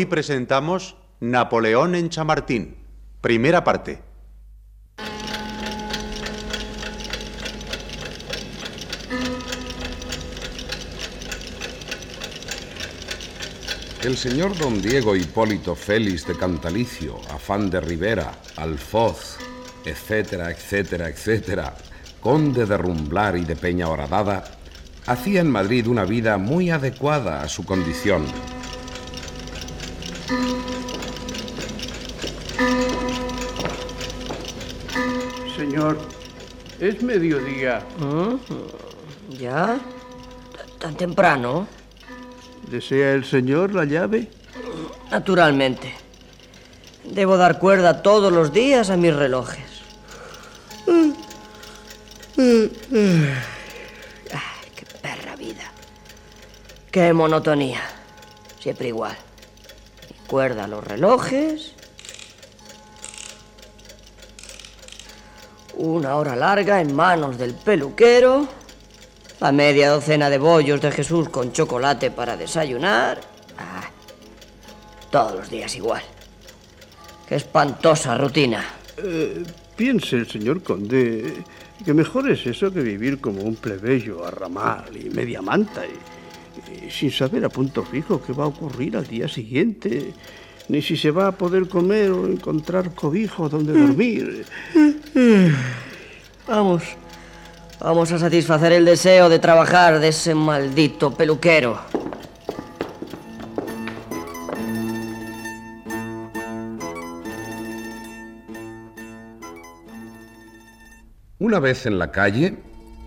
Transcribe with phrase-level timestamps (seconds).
[0.00, 2.74] Hoy presentamos Napoleón en Chamartín,
[3.20, 4.00] primera parte.
[14.02, 19.36] El señor don Diego Hipólito Félix de Cantalicio, Afán de Rivera, Alfoz,
[19.84, 21.76] etcétera, etcétera, etcétera,
[22.22, 24.44] conde de Rumblar y de Peña Horadada,
[25.06, 28.24] hacía en Madrid una vida muy adecuada a su condición
[36.80, 37.82] es mediodía.
[39.28, 39.78] ¿Ya?
[40.78, 41.66] ¿Tan temprano?
[42.70, 44.28] ¿Desea el señor la llave?
[45.10, 45.94] Naturalmente.
[47.04, 49.64] Debo dar cuerda todos los días a mis relojes.
[50.86, 52.72] Ay,
[54.74, 55.70] qué perra vida.
[56.90, 57.82] Qué monotonía.
[58.58, 59.16] Siempre igual.
[60.26, 61.74] Cuerda a los relojes.
[65.80, 68.46] Una hora larga en manos del peluquero.
[69.40, 73.18] La media docena de bollos de Jesús con chocolate para desayunar.
[73.56, 73.88] Ah,
[75.10, 76.02] todos los días igual.
[77.26, 78.62] Qué espantosa rutina.
[78.98, 79.42] Eh,
[79.74, 81.44] piense el señor conde
[81.82, 86.86] que mejor es eso que vivir como un plebeyo a ramal y media manta y,
[86.86, 90.12] y sin saber a punto fijo qué va a ocurrir al día siguiente,
[90.70, 94.46] ni si se va a poder comer o encontrar cobijo donde dormir.
[96.46, 96.84] Vamos,
[97.80, 101.80] vamos a satisfacer el deseo de trabajar de ese maldito peluquero.
[111.40, 112.58] Una vez en la calle,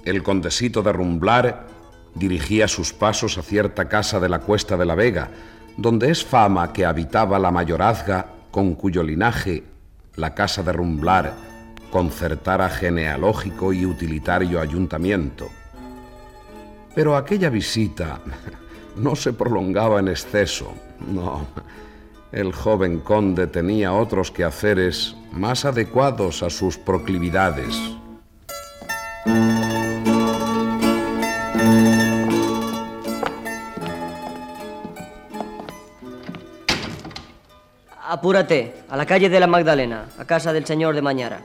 [0.03, 1.67] el condesito de Rumblar
[2.13, 5.31] dirigía sus pasos a cierta casa de la Cuesta de la Vega,
[5.77, 9.63] donde es fama que habitaba la mayorazga con cuyo linaje
[10.15, 11.33] la casa de Rumblar
[11.91, 15.49] concertara genealógico y utilitario ayuntamiento.
[16.95, 18.19] Pero aquella visita
[18.95, 20.73] no se prolongaba en exceso,
[21.07, 21.45] no.
[22.31, 27.75] El joven conde tenía otros quehaceres más adecuados a sus proclividades.
[38.13, 41.41] Apúrate, a la calle de la Magdalena, a casa del señor de Mañara.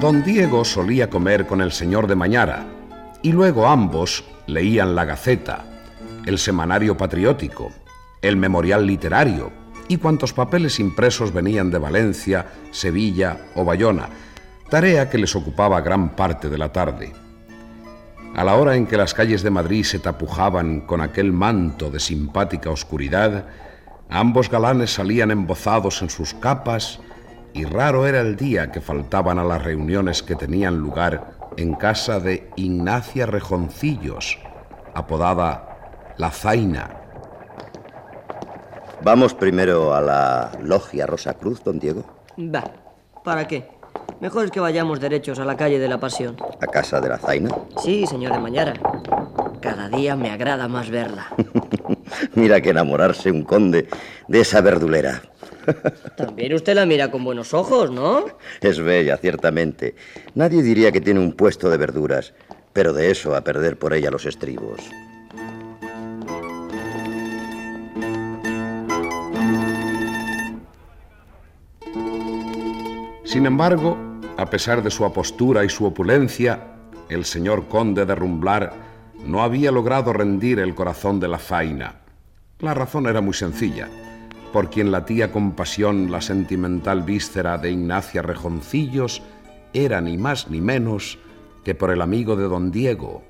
[0.00, 2.66] Don Diego solía comer con el señor de Mañara
[3.22, 5.66] y luego ambos leían la Gaceta,
[6.26, 7.70] el Semanario Patriótico,
[8.22, 9.57] el Memorial Literario
[9.88, 14.08] y cuantos papeles impresos venían de Valencia, Sevilla o Bayona,
[14.68, 17.12] tarea que les ocupaba gran parte de la tarde.
[18.36, 21.98] A la hora en que las calles de Madrid se tapujaban con aquel manto de
[21.98, 23.46] simpática oscuridad,
[24.10, 27.00] ambos galanes salían embozados en sus capas
[27.54, 32.20] y raro era el día que faltaban a las reuniones que tenían lugar en casa
[32.20, 34.38] de Ignacia Rejoncillos,
[34.94, 36.97] apodada La Zaina.
[39.08, 42.04] Vamos primero a la logia Rosa Cruz, don Diego.
[42.38, 42.62] Va,
[43.24, 43.66] ¿para qué?
[44.20, 46.36] Mejor es que vayamos derechos a la calle de la Pasión.
[46.60, 47.48] ¿A casa de la Zaina?
[47.82, 48.74] Sí, señor de Mañara.
[49.62, 51.28] Cada día me agrada más verla.
[52.34, 53.88] Mira que enamorarse un conde
[54.28, 55.22] de esa verdulera.
[56.18, 58.26] También usted la mira con buenos ojos, ¿no?
[58.60, 59.94] Es bella, ciertamente.
[60.34, 62.34] Nadie diría que tiene un puesto de verduras,
[62.74, 64.82] pero de eso a perder por ella los estribos.
[73.28, 73.98] Sin embargo,
[74.38, 76.60] a pesar de su apostura y su opulencia,
[77.10, 78.72] el señor conde de Rumblar
[79.22, 81.96] no había logrado rendir el corazón de la faina.
[82.60, 83.86] La razón era muy sencilla.
[84.50, 89.20] Por quien latía con pasión la sentimental víscera de Ignacia Rejoncillos
[89.74, 91.18] era ni más ni menos
[91.66, 93.22] que por el amigo de don Diego,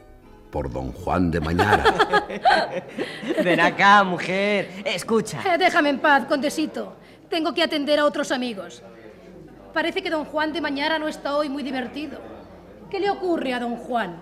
[0.53, 1.83] por don Juan de Mañara.
[3.43, 4.71] Ven acá, mujer.
[4.85, 5.43] Escucha.
[5.55, 6.95] Eh, déjame en paz, condesito.
[7.29, 8.85] Tengo que atender a otros amigos.
[9.79, 12.19] Parece que don Juan de Mañara no está hoy muy divertido.
[12.91, 14.21] ¿Qué le ocurre a don Juan?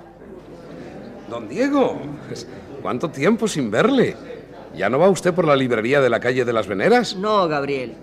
[1.31, 2.47] Don Diego, pues,
[2.83, 4.15] ¿cuánto tiempo sin verle?
[4.77, 7.17] ¿Ya no va usted por la librería de la calle de las Veneras?
[7.17, 7.95] No, Gabriel.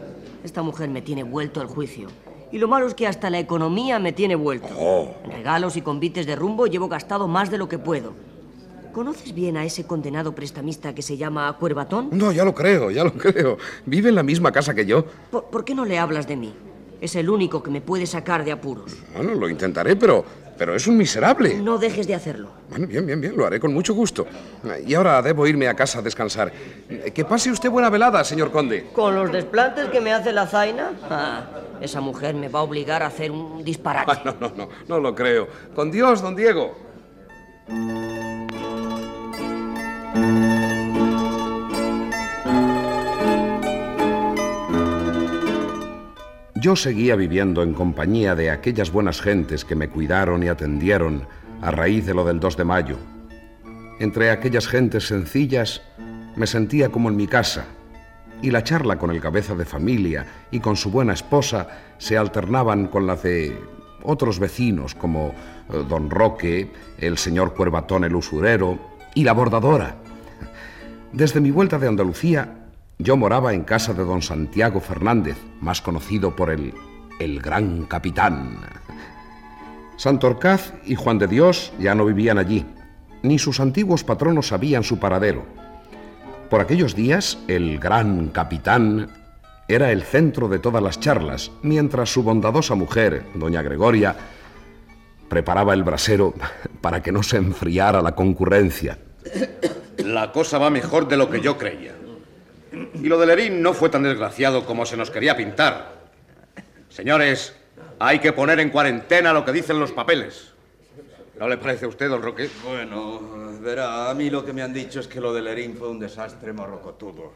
[0.44, 2.08] Esta mujer me tiene vuelto al juicio.
[2.52, 4.70] Y lo malo es que hasta la economía me tiene vuelto.
[4.76, 5.14] Oh.
[5.24, 8.16] En regalos y convites de rumbo llevo gastado más de lo que puedo.
[8.94, 12.10] ¿Conoces bien a ese condenado prestamista que se llama Cuervatón?
[12.14, 13.60] No, ya lo creo, ya lo creo.
[13.86, 15.06] Vive en la misma casa que yo.
[15.30, 16.56] ¿Por, por qué no le hablas de mí?
[17.04, 18.96] Es el único que me puede sacar de apuros.
[19.14, 20.24] Bueno, lo intentaré, pero,
[20.58, 21.56] pero es un miserable.
[21.56, 22.48] No dejes de hacerlo.
[22.70, 24.26] Bueno, bien, bien, bien, lo haré con mucho gusto.
[24.88, 26.54] Y ahora debo irme a casa a descansar.
[27.14, 28.86] Que pase usted buena velada, señor conde.
[28.94, 30.94] ¿Con los desplantes que me hace la zaina?
[31.10, 31.44] Ah,
[31.82, 34.10] esa mujer me va a obligar a hacer un disparate.
[34.10, 35.50] Ah, no, no, no, no lo creo.
[35.76, 36.74] Con Dios, don Diego.
[46.64, 51.28] Yo seguía viviendo en compañía de aquellas buenas gentes que me cuidaron y atendieron
[51.62, 52.96] a raíz de lo del 2 de mayo.
[54.00, 55.82] Entre aquellas gentes sencillas
[56.38, 57.66] me sentía como en mi casa,
[58.42, 61.68] y la charla con el cabeza de familia y con su buena esposa
[61.98, 63.60] se alternaban con las de
[64.02, 65.36] otros vecinos como
[65.70, 68.80] eh, don Roque, el señor Cuervatón el usurero
[69.14, 69.98] y la bordadora.
[71.12, 72.63] Desde mi vuelta de Andalucía,
[73.04, 76.74] yo moraba en casa de don Santiago Fernández, más conocido por el
[77.20, 78.58] el gran capitán.
[79.98, 82.66] Santorcaz y Juan de Dios ya no vivían allí,
[83.22, 85.46] ni sus antiguos patronos sabían su paradero.
[86.50, 89.10] Por aquellos días, el gran capitán
[89.68, 94.16] era el centro de todas las charlas, mientras su bondadosa mujer, doña Gregoria,
[95.30, 96.34] preparaba el brasero
[96.82, 98.98] para que no se enfriara la concurrencia.
[99.98, 102.03] La cosa va mejor de lo que yo creía.
[102.74, 105.94] Y lo de Lerín no fue tan desgraciado como se nos quería pintar.
[106.90, 107.56] Señores,
[108.00, 110.52] hay que poner en cuarentena lo que dicen los papeles.
[111.40, 112.50] ¿No le parece a usted, don Roque?
[112.64, 113.22] Bueno,
[113.60, 116.00] verá, a mí lo que me han dicho es que lo de Lerín fue un
[116.00, 117.34] desastre morrocotudo.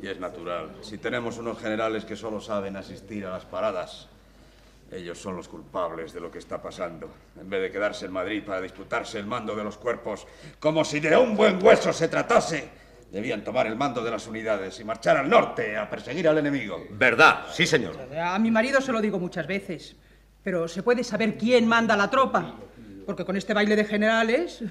[0.00, 0.76] Y es natural.
[0.82, 4.08] Si tenemos unos generales que solo saben asistir a las paradas,
[4.92, 7.10] ellos son los culpables de lo que está pasando.
[7.40, 10.26] En vez de quedarse en Madrid para disputarse el mando de los cuerpos,
[10.60, 12.68] como si de un buen hueso se tratase,
[13.10, 16.86] debían tomar el mando de las unidades y marchar al norte a perseguir al enemigo.
[16.90, 17.46] ¿Verdad?
[17.52, 17.96] Sí, señor.
[18.18, 19.96] A mi marido se lo digo muchas veces.
[20.42, 22.54] Pero se puede saber quién manda la tropa.
[23.04, 24.62] Porque con este baile de generales,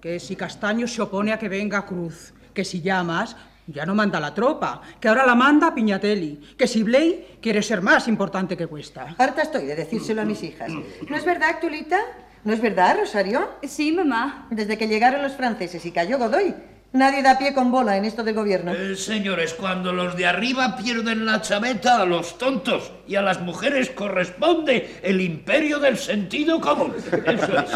[0.00, 3.36] que si Castaño se opone a que venga Cruz, que si llamas,
[3.66, 7.82] ya no manda la tropa, que ahora la manda Piñatelli, que si Blay quiere ser
[7.82, 9.14] más importante que Cuesta.
[9.18, 10.70] Harta estoy de decírselo a mis hijas.
[10.70, 11.98] ¿No es verdad, Tulita?
[12.44, 13.56] ¿No es verdad, Rosario?
[13.64, 14.46] Sí, mamá.
[14.50, 16.54] Desde que llegaron los franceses y cayó Godoy,
[16.96, 18.72] nadie da pie con bola en esto del gobierno.
[18.72, 23.40] Eh, señores, cuando los de arriba pierden la chaveta a los tontos y a las
[23.40, 26.94] mujeres corresponde el imperio del sentido común.
[26.96, 27.70] Eso es.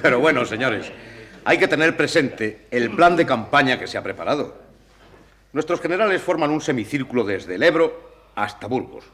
[0.02, 0.90] Pero bueno, señores,
[1.44, 4.56] hay que tener presente el plan de campaña que se ha preparado.
[5.52, 9.04] Nuestros generales forman un semicírculo desde el Ebro hasta Burgos.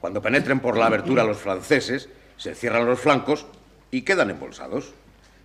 [0.00, 3.46] Cuando penetren por la abertura los franceses, se cierran los flancos
[3.90, 4.94] y quedan embolsados.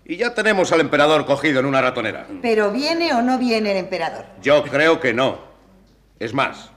[0.08, 2.28] Y ya tenemos al emperador cogido en una ratonera.
[2.42, 4.26] ¿Pero viene o no viene el emperador?
[4.40, 5.40] Yo creo que no.
[6.20, 6.70] Es más,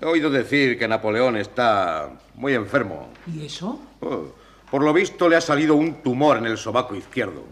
[0.00, 3.08] he oído decir que Napoleón está muy enfermo.
[3.32, 3.80] ¿Y eso?
[4.00, 4.34] Oh,
[4.68, 7.44] por lo visto le ha salido un tumor en el sobaco izquierdo.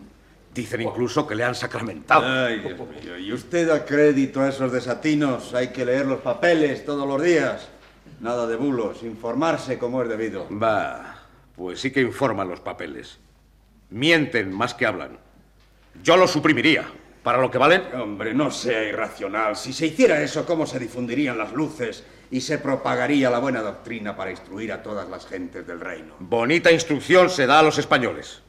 [0.53, 2.27] Dicen incluso que le han sacramentado.
[2.27, 3.19] Ay, Dios mío.
[3.19, 5.55] ¿Y usted da crédito a esos desatinos?
[5.55, 7.69] Hay que leer los papeles todos los días.
[8.21, 10.49] Nada de bulos, informarse como es debido.
[10.51, 11.19] Va,
[11.55, 13.19] pues sí que informan los papeles.
[13.91, 15.19] Mienten más que hablan.
[16.03, 16.87] Yo los suprimiría.
[17.23, 17.83] ¿Para lo que valen?
[17.95, 19.57] Hombre, no sea irracional.
[19.57, 24.17] Si se hiciera eso, ¿cómo se difundirían las luces y se propagaría la buena doctrina
[24.17, 26.15] para instruir a todas las gentes del reino?
[26.21, 28.43] Bonita instrucción se da a los españoles.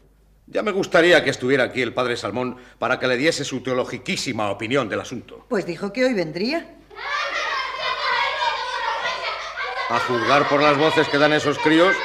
[0.48, 4.50] Ya me gustaría que estuviera aquí el padre Salmón para que le diese su teologiquísima
[4.50, 5.46] opinión del asunto.
[5.50, 6.78] Pues dijo que hoy vendría.
[9.90, 11.96] A juzgar por las voces que dan esos críos,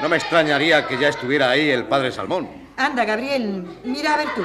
[0.00, 2.65] no me extrañaría que ya estuviera ahí el padre Salmón.
[2.76, 4.42] Anda, Gabriel, mira a ver tú.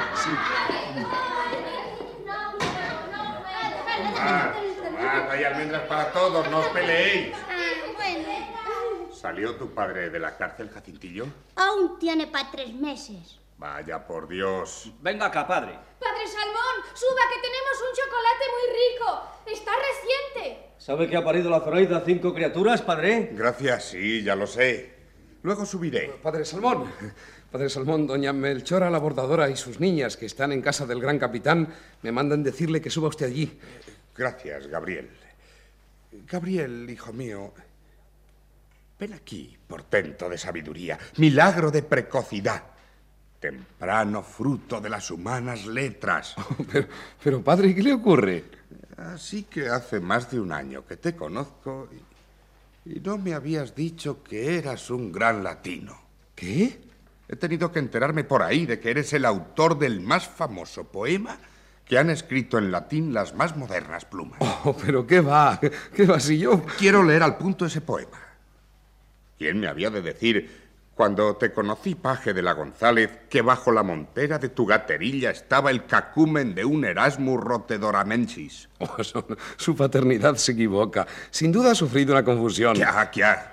[5.01, 7.35] Mata y almendras para todos, no os peleéis.
[7.49, 9.09] Ah, bueno.
[9.13, 11.25] ¿Salió tu padre de la cárcel, Jacintillo?
[11.55, 13.39] Aún tiene para tres meses.
[13.57, 14.91] Vaya por Dios.
[15.01, 15.77] Venga acá, padre.
[15.99, 19.07] Padre Salmón, suba que tenemos un chocolate muy rico.
[19.45, 20.69] Está reciente.
[20.77, 23.29] ¿Sabe que ha parido la Zoraida cinco criaturas, padre?
[23.33, 24.95] Gracias, sí, ya lo sé.
[25.43, 26.07] Luego subiré.
[26.23, 26.91] Padre Salmón,
[27.51, 31.19] Padre Salmón, doña Melchora la bordadora y sus niñas que están en casa del gran
[31.19, 31.67] capitán
[32.01, 33.59] me mandan decirle que suba usted allí.
[34.15, 35.09] Gracias, Gabriel.
[36.25, 37.51] Gabriel, hijo mío,
[38.97, 42.63] ven aquí, portento de sabiduría, milagro de precocidad,
[43.37, 46.35] temprano fruto de las humanas letras.
[46.71, 46.87] pero,
[47.21, 48.45] pero, padre, ¿qué le ocurre?
[48.95, 51.89] Así que hace más de un año que te conozco
[52.85, 55.99] y, y no me habías dicho que eras un gran latino.
[56.33, 56.90] ¿Qué?
[57.31, 61.37] He tenido que enterarme por ahí de que eres el autor del más famoso poema
[61.85, 64.37] que han escrito en latín las más modernas plumas.
[64.63, 65.59] Oh, pero qué va,
[65.95, 66.63] qué va si yo...
[66.77, 68.19] Quiero leer al punto ese poema.
[69.37, 70.61] ¿Quién me había de decir,
[70.93, 75.71] cuando te conocí, paje de la González, que bajo la montera de tu gaterilla estaba
[75.71, 78.69] el cacumen de un Erasmus rotedoramensis?
[78.79, 79.23] Oh, su,
[79.55, 81.07] su, paternidad se equivoca.
[81.29, 82.75] Sin duda ha sufrido una confusión.
[82.75, 83.50] Ya, ya.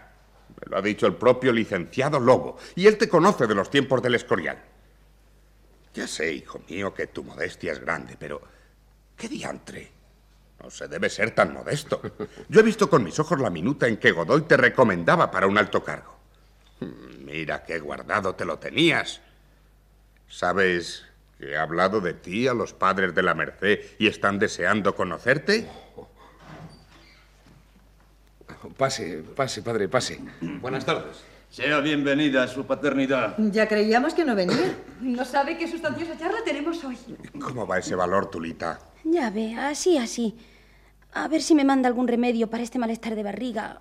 [0.68, 4.14] Lo ha dicho el propio licenciado Lobo, y él te conoce de los tiempos del
[4.14, 4.62] Escorial.
[5.94, 8.40] Ya sé, hijo mío, que tu modestia es grande, pero
[9.16, 9.90] ¿qué diantre?
[10.62, 12.00] No se debe ser tan modesto.
[12.48, 15.56] Yo he visto con mis ojos la minuta en que Godoy te recomendaba para un
[15.56, 16.18] alto cargo.
[17.24, 19.20] Mira qué guardado te lo tenías.
[20.28, 21.04] ¿Sabes
[21.38, 25.68] que he hablado de ti a los padres de la Merced y están deseando conocerte?
[28.76, 30.20] Pase, pase, padre, pase.
[30.60, 31.16] Buenas tardes.
[31.50, 33.34] Sea bienvenida a su paternidad.
[33.38, 34.76] Ya creíamos que no venía.
[35.00, 36.96] No sabe qué sustanciosa charla tenemos hoy.
[37.40, 38.78] ¿Cómo va ese valor, Tulita?
[39.04, 40.36] Ya ve, así, así.
[41.14, 43.80] A ver si me manda algún remedio para este malestar de barriga.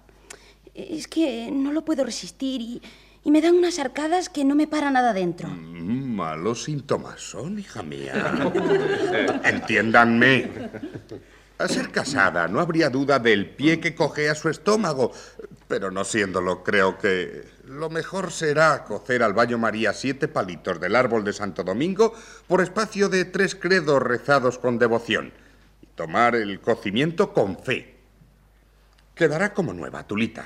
[0.73, 2.81] Es que no lo puedo resistir y,
[3.23, 5.49] y me dan unas arcadas que no me para nada dentro.
[5.49, 8.13] Mm, malos síntomas son, hija mía.
[9.43, 10.49] Entiéndanme.
[11.59, 15.11] A ser casada, no habría duda del pie que coge a su estómago.
[15.67, 20.95] Pero no siéndolo, creo que lo mejor será cocer al baño María siete palitos del
[20.95, 22.13] árbol de Santo Domingo
[22.47, 25.33] por espacio de tres credos rezados con devoción
[25.81, 27.95] y tomar el cocimiento con fe.
[29.15, 30.45] Quedará como nueva, Tulita.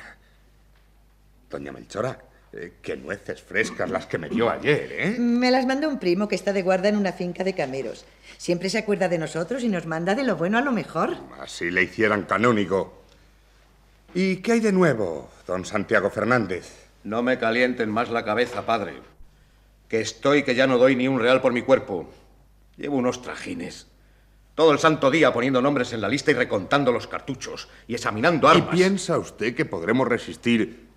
[1.50, 2.18] Doña Melchora,
[2.54, 5.16] eh, qué nueces frescas las que me dio ayer, ¿eh?
[5.18, 8.06] Me las mandó un primo que está de guarda en una finca de cameros.
[8.38, 11.16] Siempre se acuerda de nosotros y nos manda de lo bueno a lo mejor.
[11.40, 13.04] Así le hicieran canónigo.
[14.14, 16.90] ¿Y qué hay de nuevo, don Santiago Fernández?
[17.06, 18.96] No me calienten más la cabeza, padre.
[19.88, 22.10] Que estoy que ya no doy ni un real por mi cuerpo.
[22.76, 23.88] Llevo unos trajines.
[24.56, 28.50] Todo el santo día poniendo nombres en la lista y recontando los cartuchos y examinando
[28.50, 28.74] armas.
[28.74, 30.91] ¿Y piensa usted que podremos resistir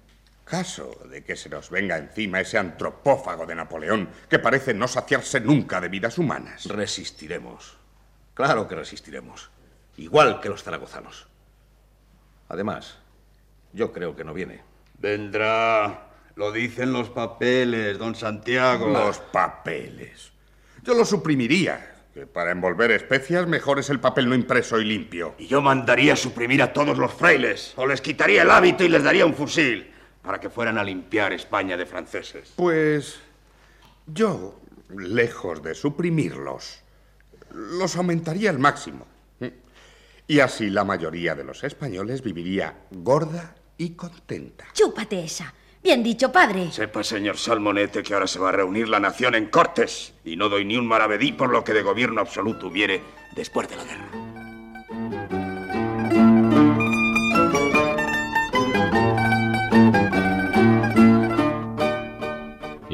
[0.44, 5.40] caso de que se nos venga encima ese antropófago de Napoleón que parece no saciarse
[5.40, 6.66] nunca de vidas humanas?
[6.66, 7.76] Resistiremos.
[8.34, 9.50] Claro que resistiremos.
[9.96, 11.26] Igual que los zaragozanos.
[12.48, 12.98] Además,
[13.72, 14.62] yo creo que no viene.
[14.98, 16.08] Vendrá.
[16.36, 18.88] Lo dicen los papeles, don Santiago.
[18.88, 20.32] Los papeles.
[20.82, 21.92] Yo lo suprimiría.
[22.12, 25.34] Que para envolver especias mejor es el papel no impreso y limpio.
[25.38, 27.72] Y yo mandaría suprimir a todos los frailes.
[27.76, 29.93] O les quitaría el hábito y les daría un fusil.
[30.24, 32.52] Para que fueran a limpiar España de franceses.
[32.56, 33.20] Pues
[34.06, 36.80] yo, lejos de suprimirlos,
[37.50, 39.06] los aumentaría al máximo.
[40.26, 44.66] Y así la mayoría de los españoles viviría gorda y contenta.
[44.72, 45.52] Chúpate esa.
[45.82, 46.72] Bien dicho, padre.
[46.72, 50.48] Sepa, señor Salmonete, que ahora se va a reunir la nación en Cortes y no
[50.48, 53.02] doy ni un maravedí por lo que de gobierno absoluto hubiere
[53.36, 54.23] después de la guerra.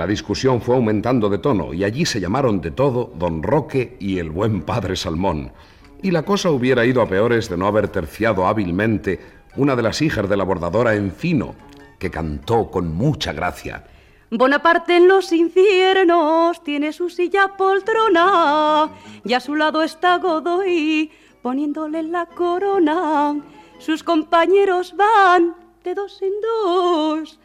[0.01, 4.19] La discusión fue aumentando de tono y allí se llamaron de todo don Roque y
[4.19, 5.53] el buen padre Salmón.
[6.01, 9.21] Y la cosa hubiera ido a peores de no haber terciado hábilmente
[9.57, 11.55] una de las hijas de la bordadora Encino,
[11.99, 13.85] que cantó con mucha gracia.
[14.31, 18.89] Bonaparte en los infiernos tiene su silla poltrona
[19.23, 21.11] y a su lado está Godoy
[21.43, 23.39] poniéndole la corona.
[23.79, 25.55] Sus compañeros van
[25.85, 27.39] de dos en dos.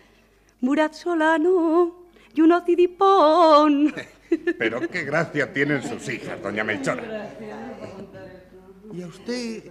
[0.62, 2.05] Murat Solano
[2.36, 3.94] y un acidipón.
[4.58, 7.30] Pero qué gracia tienen sus hijas, doña Melchora.
[8.94, 9.64] ¿Y a usted,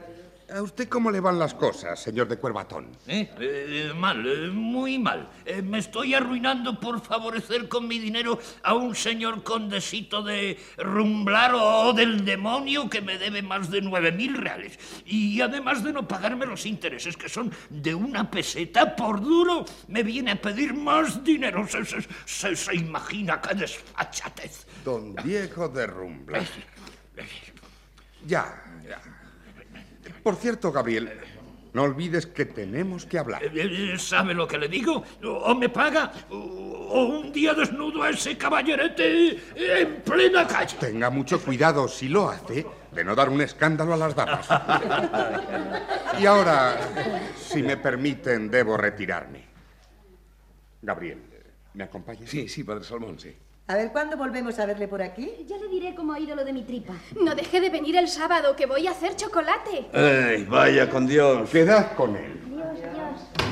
[0.52, 2.88] a usted cómo le van las cosas, señor de Cuervatón?
[3.06, 3.30] ¿Eh?
[3.38, 5.30] Eh, mal, eh, muy mal.
[5.44, 11.52] Eh, me estoy arruinando por favorecer con mi dinero a un señor condesito de Rumblar
[11.54, 14.78] o del demonio que me debe más de nueve mil reales.
[15.06, 20.02] Y además de no pagarme los intereses, que son de una peseta por duro, me
[20.02, 21.66] viene a pedir más dinero.
[21.68, 24.66] Se, se- se- se imagina qué desfachatez.
[24.84, 26.42] Don Diego de Rumblar.
[28.26, 28.63] Ya.
[30.24, 31.12] Por cierto, Gabriel,
[31.74, 33.44] no olvides que tenemos que hablar.
[33.44, 33.50] Eh,
[33.92, 35.04] eh, ¿Sabe lo que le digo?
[35.22, 40.78] O me paga o, o un día desnudo a ese caballerete en plena calle.
[40.80, 44.48] Tenga mucho cuidado, si lo hace, de no dar un escándalo a las damas.
[46.18, 46.78] Y ahora,
[47.36, 49.44] si me permiten, debo retirarme.
[50.80, 51.18] Gabriel,
[51.74, 52.26] ¿me acompaña?
[52.26, 53.36] Sí, sí, padre Salmón, sí.
[53.66, 55.47] A ver, ¿cuándo volvemos a verle por aquí?
[55.47, 56.92] Ya le diré cómo ha ido lo de mi tripa.
[57.18, 59.87] No deje de venir el sábado, que voy a hacer chocolate.
[59.90, 61.49] ¡Ey, vaya con Dios!
[61.49, 62.42] Quedad con él.
[62.47, 63.44] Dios, Dios.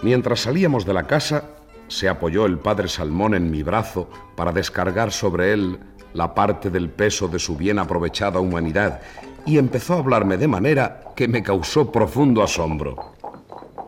[0.00, 1.50] Mientras salíamos de la casa,
[1.88, 5.78] se apoyó el padre Salmón en mi brazo para descargar sobre él
[6.14, 9.00] la parte del peso de su bien aprovechada humanidad
[9.46, 13.14] y empezó a hablarme de manera que me causó profundo asombro.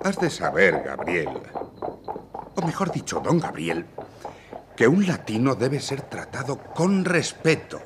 [0.05, 1.29] Has de saber, Gabriel,
[2.55, 3.87] o mejor dicho, don Gabriel,
[4.76, 7.81] que un latino debe ser tratado con respeto.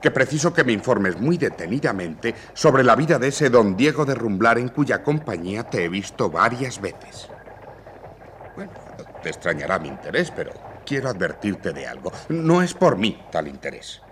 [0.00, 4.14] Que preciso que me informes muy detenidamente sobre la vida de ese don Diego de
[4.14, 7.28] Rumblar en cuya compañía te he visto varias veces.
[8.56, 8.72] Bueno,
[9.22, 10.52] te extrañará mi interés, pero
[10.92, 12.12] quiero advertirte de algo.
[12.28, 14.02] No es por mí tal interés.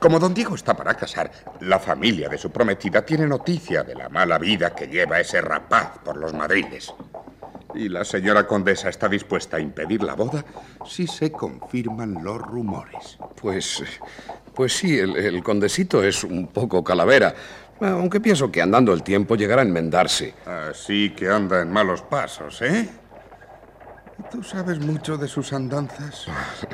[0.00, 1.30] Como don Diego está para casar,
[1.60, 5.98] la familia de su prometida tiene noticia de la mala vida que lleva ese rapaz
[6.04, 6.92] por los madriles.
[7.76, 10.44] Y la señora condesa está dispuesta a impedir la boda
[10.84, 13.16] si se confirman los rumores.
[13.40, 13.84] Pues,
[14.52, 17.32] pues sí, el, el condesito es un poco calavera,
[17.80, 20.34] aunque pienso que andando el tiempo llegará a enmendarse.
[20.44, 22.88] Así que anda en malos pasos, ¿eh?
[24.30, 26.26] ¿Tú sabes mucho de sus andanzas?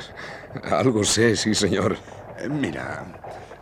[0.71, 1.95] Algo sé, sí, señor.
[2.39, 3.05] Eh, Mira,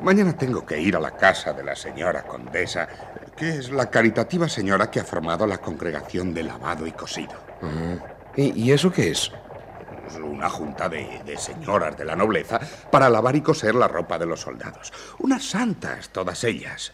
[0.01, 2.87] mañana tengo que ir a la casa de la señora condesa,
[3.35, 7.33] que es la caritativa señora que ha formado la congregación de lavado y cosido.
[8.35, 9.31] ¿Y, y eso qué es?
[10.07, 12.59] Es Una junta de, de señoras de la nobleza
[12.91, 14.91] para lavar y coser la ropa de los soldados.
[15.19, 16.93] Unas santas, todas ellas.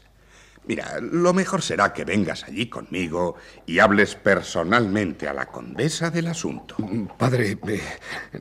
[0.66, 6.28] Mira, lo mejor será que vengas allí conmigo y hables personalmente a la condesa del
[6.28, 6.76] asunto.
[7.18, 7.82] Padre, eh,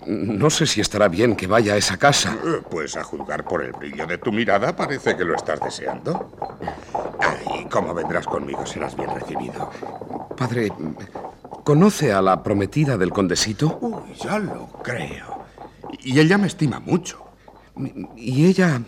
[0.07, 2.37] no sé si estará bien que vaya a esa casa.
[2.44, 6.31] Eh, Pues a juzgar por el brillo de tu mirada parece que lo estás deseando.
[7.20, 9.70] Ay, como vendrás conmigo serás bien recibido.
[10.37, 10.70] Padre,
[11.64, 13.78] ¿conoce a la prometida del condesito?
[13.81, 15.44] Uy, ya lo creo.
[16.00, 17.24] Y ella me estima mucho.
[18.16, 18.83] ¿Y ella...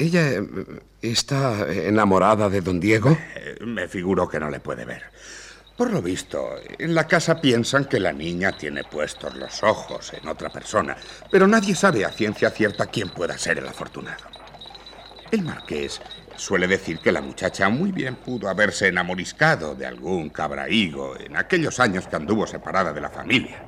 [0.00, 0.42] ella eh,
[1.02, 3.16] está enamorada de don Diego?
[3.36, 5.02] Eh, Me figuro que no le puede ver.
[5.76, 10.28] Por lo visto, en la casa piensan que la niña tiene puestos los ojos en
[10.28, 10.96] otra persona,
[11.30, 14.24] pero nadie sabe a ciencia cierta quién pueda ser el afortunado.
[15.30, 16.00] El marqués
[16.36, 21.80] suele decir que la muchacha muy bien pudo haberse enamoriscado de algún cabrahigo en aquellos
[21.80, 23.62] años que anduvo separada de la familia,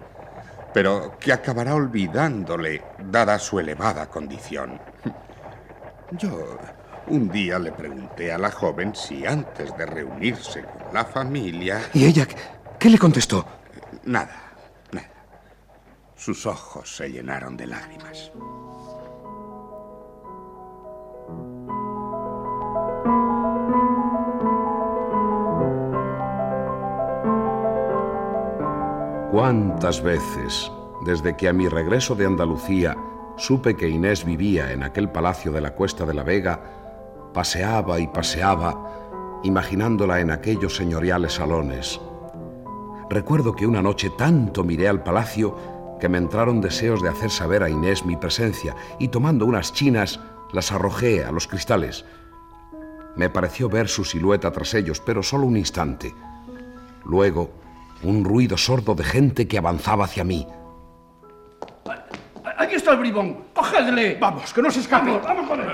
[0.75, 4.81] pero que acabará olvidándole dada su elevada condición.
[6.19, 6.59] Yo
[7.09, 11.81] un día le pregunté a la joven si antes de reunirse con la familia...
[11.95, 12.27] ¿Y ella
[12.79, 13.45] qué- le contestó?
[14.05, 14.53] Nada,
[14.93, 15.09] nada.
[16.15, 18.31] Sus ojos se llenaron de lágrimas.
[29.31, 30.71] ¿Cuántas veces,
[31.07, 32.97] desde que a mi regreso de Andalucía
[33.43, 36.61] supe que Inés vivía en aquel palacio de la Cuesta de la Vega,
[37.35, 42.01] paseaba y paseaba, imaginándola en aquellos señoriales salones?
[43.11, 45.57] Recuerdo que una noche tanto miré al palacio
[45.99, 50.21] que me entraron deseos de hacer saber a Inés mi presencia y tomando unas chinas
[50.53, 52.05] las arrojé a los cristales.
[53.17, 56.15] Me pareció ver su silueta tras ellos, pero solo un instante.
[57.05, 57.51] Luego,
[58.05, 60.47] un ruido sordo de gente que avanzaba hacia mí.
[62.83, 63.45] Está el bribón.
[63.55, 64.17] ¡Cogedle!
[64.21, 65.13] Vamos, que no se escape.
[65.23, 65.69] Vamos, con él.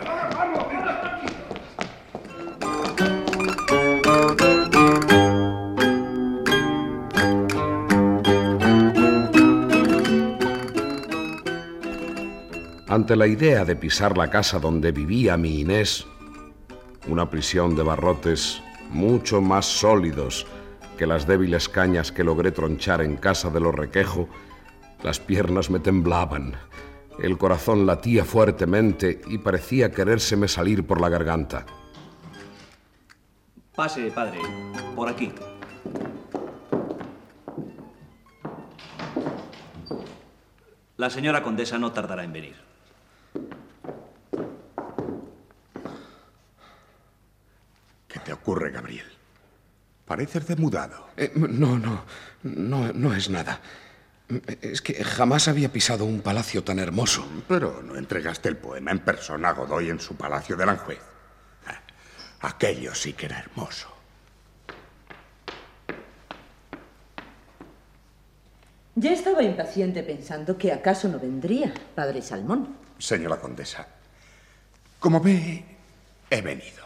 [12.88, 16.06] Ante la idea de pisar la casa donde vivía mi Inés,
[17.06, 20.46] una prisión de barrotes mucho más sólidos
[20.98, 24.28] que las débiles cañas que logré tronchar en casa de los Requejo,
[25.02, 26.54] las piernas me temblaban,
[27.18, 31.66] el corazón latía fuertemente y parecía querérseme salir por la garganta.
[33.74, 34.38] Pase, padre,
[34.94, 35.32] por aquí.
[40.96, 42.56] La señora condesa no tardará en venir.
[48.08, 49.06] ¿Qué te ocurre, Gabriel?
[50.04, 51.08] Pareces demudado.
[51.16, 52.02] Eh, no, no,
[52.42, 53.60] no, no es nada.
[54.60, 57.26] Es que jamás había pisado un palacio tan hermoso.
[57.48, 61.00] Pero no entregaste el poema en persona a Godoy en su palacio de Aranjuez.
[61.66, 61.80] Ah,
[62.40, 63.88] Aquello sí que era hermoso.
[68.96, 72.76] Ya estaba impaciente pensando que acaso no vendría, padre Salmón.
[72.98, 73.86] Señora condesa,
[74.98, 75.64] como ve,
[76.28, 76.84] he venido.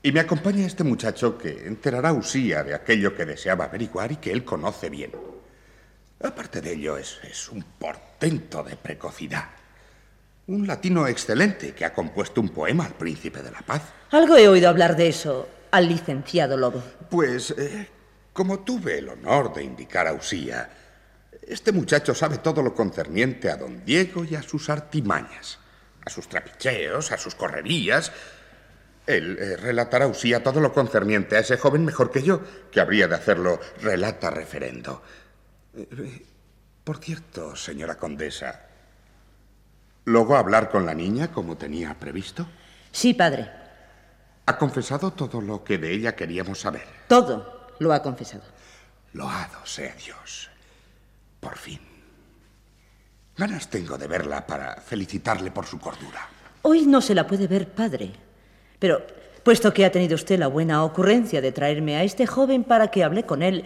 [0.00, 4.16] Y me acompaña este muchacho que enterará a Usía de aquello que deseaba averiguar y
[4.16, 5.10] que él conoce bien.
[6.22, 9.44] Aparte de ello, es, es un portento de precocidad.
[10.46, 13.82] Un latino excelente que ha compuesto un poema al príncipe de la paz.
[14.10, 16.82] Algo he oído hablar de eso al licenciado Lobo.
[17.10, 17.88] Pues, eh,
[18.32, 20.68] como tuve el honor de indicar a Usía,
[21.46, 25.58] este muchacho sabe todo lo concerniente a don Diego y a sus artimañas,
[26.04, 28.12] a sus trapicheos, a sus correrías.
[29.06, 32.80] Él eh, relatará a Usía todo lo concerniente a ese joven mejor que yo, que
[32.80, 35.02] habría de hacerlo relata referendo.
[35.74, 36.26] Eh,
[36.84, 38.60] Por cierto, señora condesa,
[40.04, 42.46] ¿logró hablar con la niña como tenía previsto?
[42.90, 43.48] Sí, padre.
[44.46, 46.82] ¿Ha confesado todo lo que de ella queríamos saber?
[47.06, 48.42] Todo lo ha confesado.
[49.12, 50.50] Loado sea Dios.
[51.38, 51.80] Por fin.
[53.36, 56.28] Ganas tengo de verla para felicitarle por su cordura.
[56.62, 58.12] Hoy no se la puede ver, padre.
[58.78, 59.06] Pero,
[59.42, 63.04] puesto que ha tenido usted la buena ocurrencia de traerme a este joven para que
[63.04, 63.64] hable con él,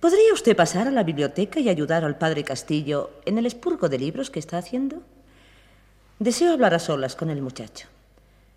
[0.00, 3.98] ¿podría usted pasar a la biblioteca y ayudar al padre Castillo en el expurgo de
[3.98, 5.02] libros que está haciendo?
[6.18, 7.88] Deseo hablar a solas con el muchacho.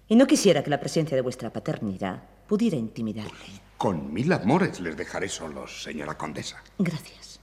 [0.07, 3.31] Y no quisiera que la presencia de vuestra paternidad pudiera intimidarle.
[3.77, 6.63] Con mil amores les dejaré solos, señora condesa.
[6.79, 7.39] Gracias.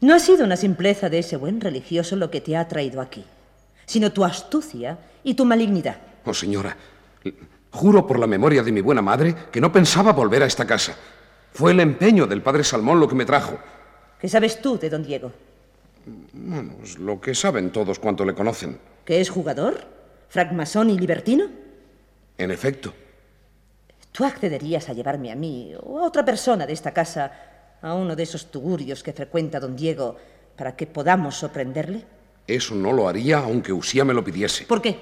[0.00, 3.24] No ha sido una simpleza de ese buen religioso lo que te ha traído aquí,
[3.84, 5.98] sino tu astucia y tu malignidad.
[6.24, 6.74] Oh, señora,
[7.70, 10.96] juro por la memoria de mi buena madre que no pensaba volver a esta casa.
[11.52, 13.58] Fue el empeño del padre Salmón lo que me trajo.
[14.20, 15.32] ¿Qué sabes tú de don Diego?
[16.32, 18.78] Bueno, es lo que saben todos cuanto le conocen.
[19.04, 19.84] ¿Que es jugador?
[20.28, 21.46] ¿Francmasón y libertino?
[22.38, 22.92] En efecto.
[24.12, 27.32] ¿Tú accederías a llevarme a mí o a otra persona de esta casa
[27.82, 30.16] a uno de esos tugurios que frecuenta don Diego
[30.56, 32.04] para que podamos sorprenderle?
[32.46, 34.64] Eso no lo haría aunque Usía me lo pidiese.
[34.64, 34.98] ¿Por qué?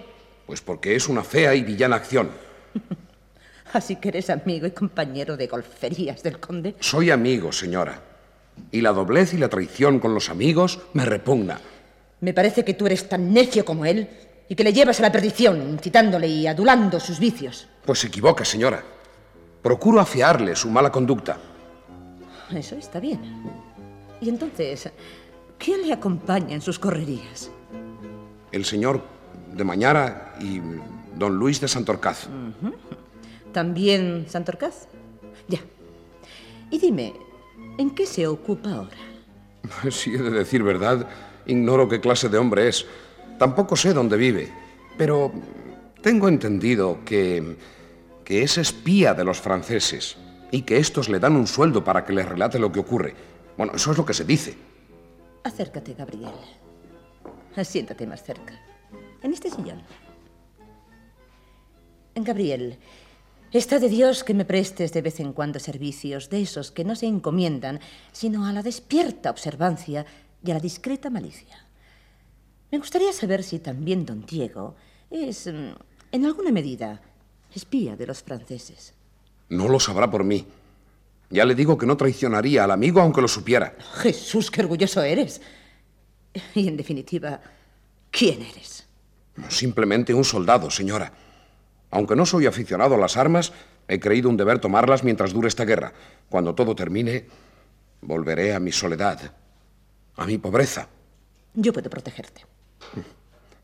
[0.48, 2.30] Pues porque es una fea y villana acción.
[3.74, 6.74] Así que eres amigo y compañero de golferías del conde.
[6.80, 8.00] Soy amigo, señora.
[8.70, 11.60] Y la doblez y la traición con los amigos me repugna.
[12.22, 14.08] Me parece que tú eres tan necio como él
[14.48, 17.68] y que le llevas a la perdición, incitándole y adulando sus vicios.
[17.84, 18.82] Pues se equivoca, señora.
[19.60, 21.36] Procuro afiarle su mala conducta.
[22.56, 23.20] Eso está bien.
[24.22, 24.88] Y entonces,
[25.58, 27.50] ¿quién le acompaña en sus correrías?
[28.50, 29.17] El señor
[29.52, 30.60] de Mañara y
[31.16, 32.28] don Luis de Santorcaz.
[33.52, 34.88] ¿También Santorcaz?
[35.48, 35.58] Ya.
[36.70, 37.14] Y dime,
[37.78, 38.96] ¿en qué se ocupa ahora?
[39.90, 41.08] Si he de decir verdad,
[41.46, 42.86] ignoro qué clase de hombre es.
[43.38, 44.52] Tampoco sé dónde vive.
[44.96, 45.32] Pero
[46.02, 47.56] tengo entendido que,
[48.24, 50.16] que es espía de los franceses
[50.50, 53.14] y que estos le dan un sueldo para que les relate lo que ocurre.
[53.56, 54.56] Bueno, eso es lo que se dice.
[55.44, 56.32] Acércate, Gabriel.
[57.62, 58.54] Siéntate más cerca.
[59.22, 59.82] En este sillón.
[62.14, 62.78] Gabriel,
[63.52, 66.96] está de Dios que me prestes de vez en cuando servicios de esos que no
[66.96, 67.80] se encomiendan,
[68.12, 70.04] sino a la despierta observancia
[70.44, 71.66] y a la discreta malicia.
[72.70, 74.74] Me gustaría saber si también don Diego
[75.10, 75.72] es, mm,
[76.12, 77.00] en alguna medida,
[77.54, 78.94] espía de los franceses.
[79.48, 80.46] No lo sabrá por mí.
[81.30, 83.74] Ya le digo que no traicionaría al amigo aunque lo supiera.
[84.02, 85.40] Jesús, qué orgulloso eres.
[86.54, 87.40] Y en definitiva,
[88.10, 88.87] ¿quién eres?
[89.48, 91.12] Simplemente un soldado, señora.
[91.90, 93.52] Aunque no soy aficionado a las armas,
[93.86, 95.92] he creído un deber tomarlas mientras dure esta guerra.
[96.28, 97.26] Cuando todo termine,
[98.02, 99.32] volveré a mi soledad,
[100.16, 100.88] a mi pobreza.
[101.54, 102.44] Yo puedo protegerte.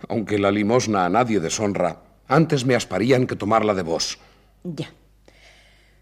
[0.09, 4.19] Aunque la limosna a nadie deshonra, antes me asparían que tomarla de vos.
[4.63, 4.91] Ya.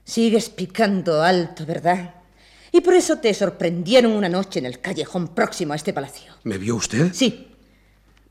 [0.04, 2.14] Sigues picando alto, ¿verdad?
[2.72, 6.32] Y por eso te sorprendieron una noche en el callejón próximo a este palacio.
[6.44, 7.12] ¿Me vio usted?
[7.12, 7.51] Sí.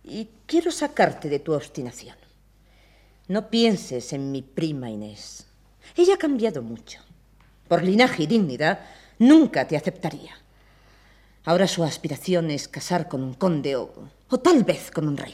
[0.04, 2.16] Y quiero sacarte de tu obstinación.
[3.28, 5.48] No pienses en mi prima Inés.
[5.96, 7.00] Ella ha cambiado mucho.
[7.68, 8.80] Por linaje y dignidad,
[9.20, 10.34] nunca te aceptaría.
[11.46, 13.92] Ahora su aspiración es casar con un conde o,
[14.30, 15.34] o tal vez con un rey.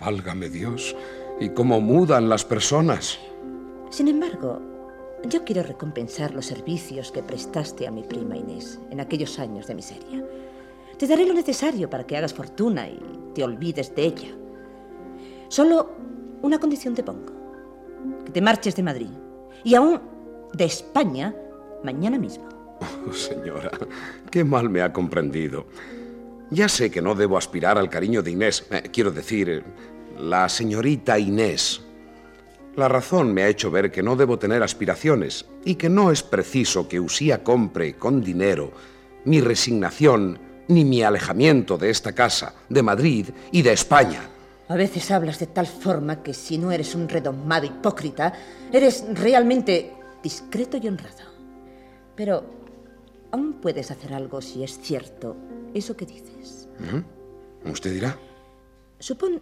[0.00, 0.94] Válgame Dios.
[1.40, 3.18] ¿Y cómo mudan las personas?
[3.90, 4.60] Sin embargo,
[5.24, 9.74] yo quiero recompensar los servicios que prestaste a mi prima Inés en aquellos años de
[9.74, 10.24] miseria.
[10.98, 12.98] Te daré lo necesario para que hagas fortuna y
[13.34, 14.28] te olvides de ella.
[15.48, 15.92] Solo
[16.42, 17.32] una condición te pongo.
[18.24, 19.10] Que te marches de Madrid.
[19.62, 20.00] Y aún
[20.52, 21.34] de España
[21.84, 22.48] mañana mismo.
[23.08, 23.70] Oh, señora,
[24.30, 25.66] qué mal me ha comprendido.
[26.50, 28.66] Ya sé que no debo aspirar al cariño de Inés.
[28.70, 29.62] eh, quiero decir, eh,
[30.18, 31.82] la señorita Inés.
[32.74, 36.22] La razón me ha hecho ver que no debo tener aspiraciones y que no es
[36.22, 38.72] preciso que Usía compre con dinero
[39.24, 44.22] mi resignación ni mi alejamiento de esta casa, de Madrid y de España.
[44.68, 48.32] A veces hablas de tal forma que si no eres un redomado hipócrita,
[48.70, 51.24] eres realmente discreto y honrado.
[52.14, 52.44] Pero
[53.32, 55.36] aún puedes hacer algo si es cierto
[55.72, 56.68] eso que dices.
[57.64, 58.18] ¿Usted dirá?
[58.98, 59.40] Supón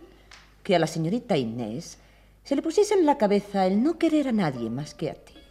[0.63, 1.99] que a la señorita Inés
[2.45, 5.35] se le pusiese en la cabeza el no querer a nadie más que a ti.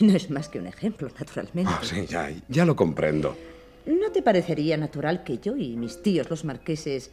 [0.00, 1.70] No es más que un ejemplo, naturalmente.
[1.74, 3.36] Ah, sí, ya, ya lo comprendo.
[3.86, 7.10] ¿No te parecería natural que yo y mis tíos, los marqueses,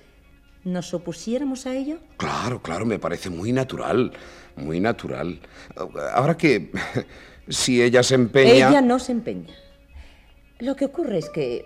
[0.63, 1.97] nos opusiéramos a ello?
[2.17, 4.11] Claro, claro, me parece muy natural,
[4.55, 5.39] muy natural.
[6.13, 6.71] Ahora que,
[7.47, 8.69] si ella se empeña...
[8.69, 9.53] Ella no se empeña.
[10.59, 11.65] Lo que ocurre es que,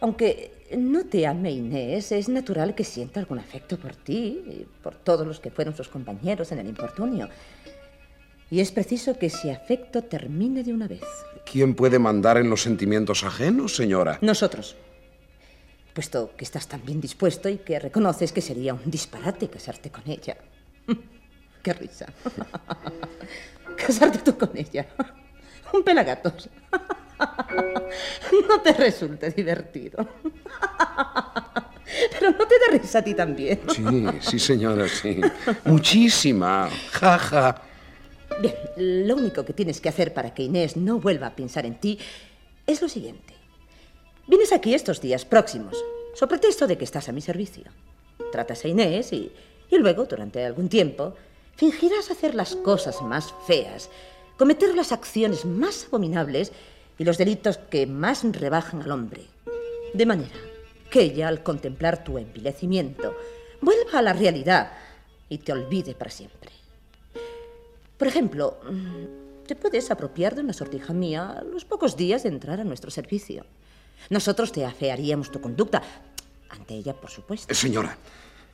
[0.00, 4.94] aunque no te ame Inés, es natural que sienta algún afecto por ti y por
[4.94, 7.28] todos los que fueron sus compañeros en el infortunio.
[8.50, 11.04] Y es preciso que ese afecto termine de una vez.
[11.50, 14.18] ¿Quién puede mandar en los sentimientos ajenos, señora?
[14.22, 14.76] Nosotros.
[15.94, 20.02] Puesto que estás tan bien dispuesto y que reconoces que sería un disparate casarte con
[20.06, 20.36] ella.
[21.62, 22.06] Qué risa.
[23.76, 24.86] Casarte tú con ella.
[25.72, 26.48] Un pelagatos.
[28.48, 30.08] No te resulte divertido.
[32.12, 33.60] Pero no te da risa a ti también.
[33.68, 33.84] Sí,
[34.20, 35.20] sí, señora, sí.
[35.64, 36.68] Muchísima.
[36.92, 37.62] Ja, ja.
[38.40, 38.54] Bien,
[39.06, 41.98] lo único que tienes que hacer para que Inés no vuelva a pensar en ti
[42.66, 43.34] es lo siguiente.
[44.26, 45.76] Vienes aquí estos días próximos,
[46.14, 47.64] so pretexto de que estás a mi servicio.
[48.32, 49.30] Tratas a Inés y,
[49.70, 51.14] y luego, durante algún tiempo,
[51.56, 53.90] fingirás hacer las cosas más feas,
[54.38, 56.52] cometer las acciones más abominables
[56.96, 59.24] y los delitos que más rebajan al hombre.
[59.92, 60.36] De manera
[60.90, 63.14] que ella, al contemplar tu envilecimiento,
[63.60, 64.72] vuelva a la realidad
[65.28, 66.59] y te olvide para siempre.
[68.00, 72.30] Por ejemplo, mm, te puedes apropiar de una sortija mía a los pocos días de
[72.30, 73.44] entrar a nuestro servicio.
[74.08, 75.82] Nosotros te afearíamos tu conducta.
[76.48, 77.52] Ante ella, por supuesto.
[77.52, 77.98] Eh, Señora,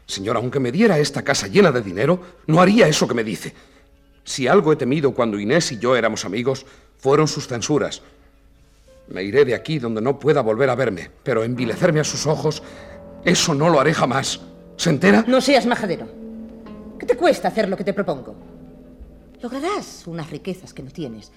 [0.04, 3.54] señora, aunque me diera esta casa llena de dinero, no haría eso que me dice.
[4.24, 6.66] Si algo he temido cuando Inés y yo éramos amigos,
[6.98, 8.02] fueron sus censuras.
[9.06, 12.64] Me iré de aquí donde no pueda volver a verme, pero envilecerme a sus ojos,
[13.24, 14.40] eso no lo haré jamás.
[14.76, 15.24] ¿Se entera?
[15.28, 16.08] No seas majadero.
[16.98, 18.34] ¿Qué te cuesta hacer lo que te propongo?
[19.40, 21.30] Lograrás unas riquezas que no tienes,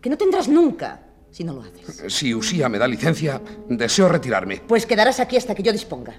[0.00, 1.00] que no tendrás nunca
[1.30, 2.12] si no lo haces.
[2.12, 4.62] Si Usía me da licencia, deseo retirarme.
[4.66, 6.14] Pues quedarás aquí hasta que yo disponga.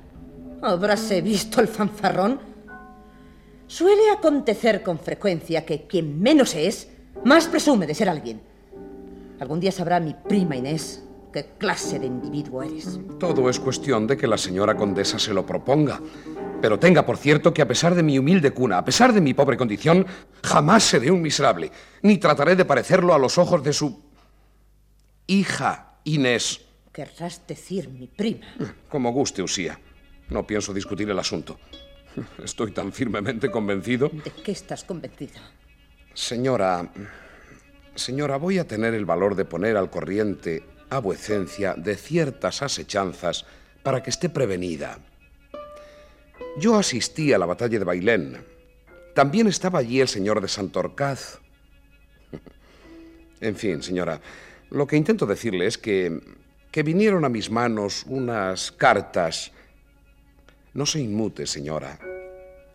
[0.62, 2.39] ¿Habráse visto el fanfarrón?
[3.67, 6.89] Suele acontecer con frecuencia que quien menos es,
[7.23, 8.41] más presume de ser alguien.
[9.39, 11.03] Algún día sabrá mi prima Inés
[11.34, 13.00] qué clase de individuo eres.
[13.19, 16.00] Todo es cuestión de que la señora condesa se lo proponga.
[16.62, 19.34] Pero tenga por cierto que a pesar de mi humilde cuna, a pesar de mi
[19.34, 20.06] pobre condición,
[20.43, 21.72] jamás seré un miserable,
[22.04, 24.02] ni trataré de parecerlo a los ojos de su
[25.28, 26.62] hija Inés.
[26.93, 28.46] Querrás decir mi prima.
[28.88, 29.80] Como guste, Usía.
[30.30, 31.60] No pienso discutir el asunto.
[32.43, 34.10] Estoy tan firmemente convencido.
[34.10, 35.41] ¿De qué estás convencida?
[36.13, 36.91] Señora,
[37.96, 40.63] señora, voy a tener el valor de poner al corriente
[40.95, 43.45] a vuecencia de ciertas asechanzas
[43.82, 44.99] para que esté prevenida.
[46.58, 48.45] Yo asistí a la batalla de Bailén.
[49.15, 51.39] También estaba allí el señor de Santorcaz.
[53.41, 54.21] En fin, señora,
[54.69, 56.21] lo que intento decirle es que,
[56.71, 59.51] que vinieron a mis manos unas cartas.
[60.73, 61.99] No se inmute, señora.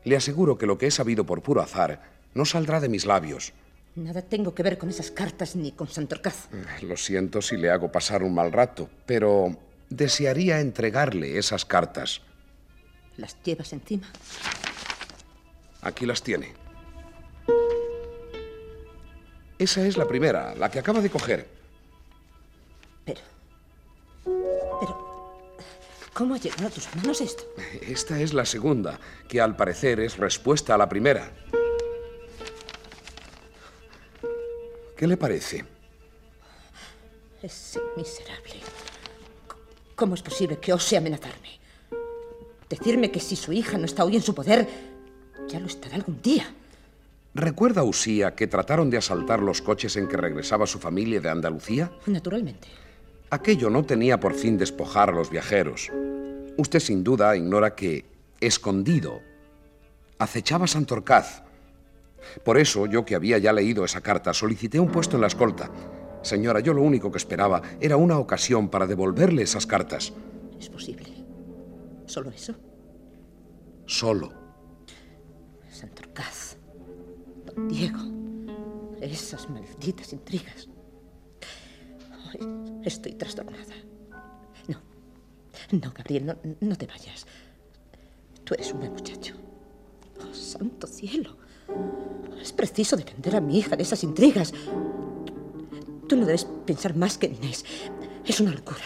[0.05, 2.03] Le aseguro que lo que he sabido por puro azar
[2.35, 3.55] no saldrá de mis labios.
[3.99, 6.49] Nada tengo que ver con esas cartas ni con Santorcaz.
[6.83, 9.59] Lo siento si le hago pasar un mal rato, pero
[9.91, 12.21] desearía entregarle esas cartas.
[13.17, 14.07] ¿Las llevas encima?
[15.83, 16.53] Aquí las tiene.
[19.59, 21.49] Esa es la primera, la que acaba de coger.
[23.05, 23.21] Pero,
[26.13, 27.43] ¿Cómo ha llegado a tus manos esto?
[27.83, 31.33] Esta es la segunda, que al parecer es respuesta a la primera.
[34.99, 35.65] ¿Qué le parece?
[37.41, 38.57] Ese miserable.
[39.95, 41.61] ¿Cómo es posible que ose amenazarme?
[42.69, 44.69] Decirme que si su hija no está hoy en su poder,
[45.47, 46.53] ya lo estará algún día.
[47.33, 51.93] ¿Recuerda Usía que trataron de asaltar los coches en que regresaba su familia de Andalucía?
[52.07, 52.67] Naturalmente.
[53.31, 55.93] Aquello no tenía por fin despojar a los viajeros.
[56.57, 58.05] Usted sin duda ignora que,
[58.41, 59.21] escondido,
[60.19, 61.45] acechaba a Santorcaz.
[62.45, 65.71] Por eso, yo que había ya leído esa carta, solicité un puesto en la escolta.
[66.23, 70.13] Señora, yo lo único que esperaba era una ocasión para devolverle esas cartas.
[70.59, 71.25] Es posible.
[72.07, 72.55] ¿Solo eso?
[73.87, 74.33] Solo.
[75.71, 76.57] Santorcaz.
[77.47, 78.01] Don Diego.
[79.01, 80.69] Esas malditas intrigas.
[82.85, 83.75] Estoy trastornada.
[84.67, 84.81] No.
[85.71, 87.27] No, Gabriel, no, no te vayas.
[88.45, 89.35] Tú eres un buen muchacho.
[90.21, 91.37] Oh, santo cielo.
[92.41, 94.53] Es preciso defender a mi hija de esas intrigas.
[96.09, 97.65] Tú no debes pensar más que en Inés.
[98.25, 98.85] Es una locura.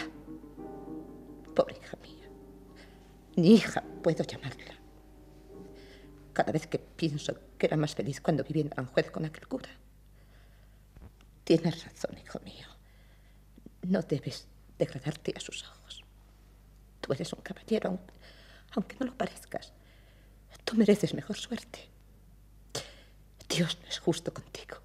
[1.54, 2.28] Pobre hija mía.
[3.36, 4.74] Ni hija puedo llamarla.
[6.32, 9.68] Cada vez que pienso que era más feliz cuando vivía en Aranjuez con aquel cura.
[11.44, 12.66] Tienes razón, hijo mío.
[13.82, 16.04] No debes degradarte a sus ojos.
[17.00, 18.14] Tú eres un caballero, aunque,
[18.72, 19.72] aunque no lo parezcas.
[20.64, 21.91] Tú mereces mejor suerte.
[23.54, 24.78] Dios no es justo contigo.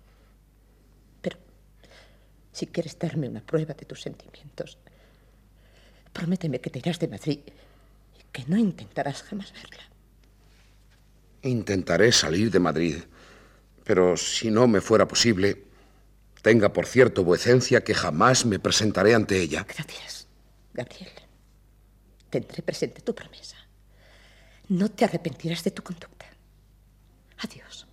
[1.21, 1.37] Pero
[2.51, 4.77] si quieres darme una prueba de tus sentimientos,
[6.13, 7.39] prométeme que te irás de Madrid
[8.19, 9.83] y que no intentarás jamás verla.
[11.43, 12.97] Intentaré salir de Madrid,
[13.83, 15.63] pero si no me fuera posible,
[16.41, 19.63] tenga por cierto vuecencia que jamás me presentaré ante ella.
[19.63, 20.27] Gracias,
[20.73, 21.11] Gabriel.
[22.29, 23.55] Tendré presente tu promesa.
[24.69, 26.25] No te arrepentirás de tu conducta.
[27.37, 27.86] Adiós.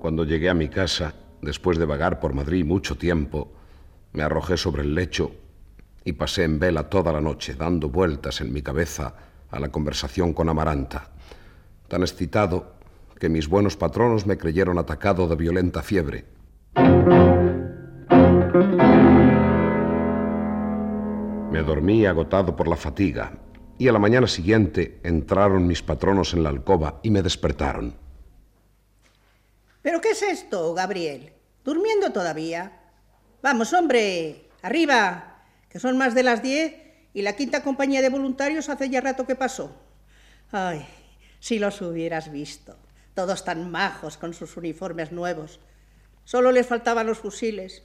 [0.00, 3.52] Cuando llegué a mi casa, después de vagar por Madrid mucho tiempo,
[4.12, 5.30] me arrojé sobre el lecho
[6.04, 9.14] y pasé en vela toda la noche, dando vueltas en mi cabeza
[9.50, 11.10] a la conversación con Amaranta,
[11.86, 12.74] tan excitado
[13.20, 16.24] que mis buenos patronos me creyeron atacado de violenta fiebre.
[21.52, 23.32] Me dormí agotado por la fatiga
[23.80, 27.94] y a la mañana siguiente entraron mis patronos en la alcoba y me despertaron.
[29.80, 31.32] ¿Pero qué es esto, Gabriel?
[31.64, 32.78] ¿Durmiendo todavía?
[33.42, 36.74] Vamos, hombre, arriba, que son más de las diez
[37.14, 39.74] y la quinta compañía de voluntarios hace ya rato que pasó.
[40.52, 40.86] Ay,
[41.38, 42.76] si los hubieras visto,
[43.14, 45.58] todos tan majos con sus uniformes nuevos.
[46.24, 47.82] Solo les faltaban los fusiles,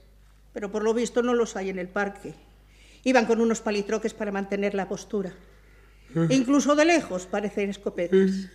[0.51, 2.33] pero por lo visto no los hay en el parque.
[3.05, 5.31] Iban con unos palitroques para mantener la postura.
[6.13, 8.49] E incluso de lejos parecen escopetas.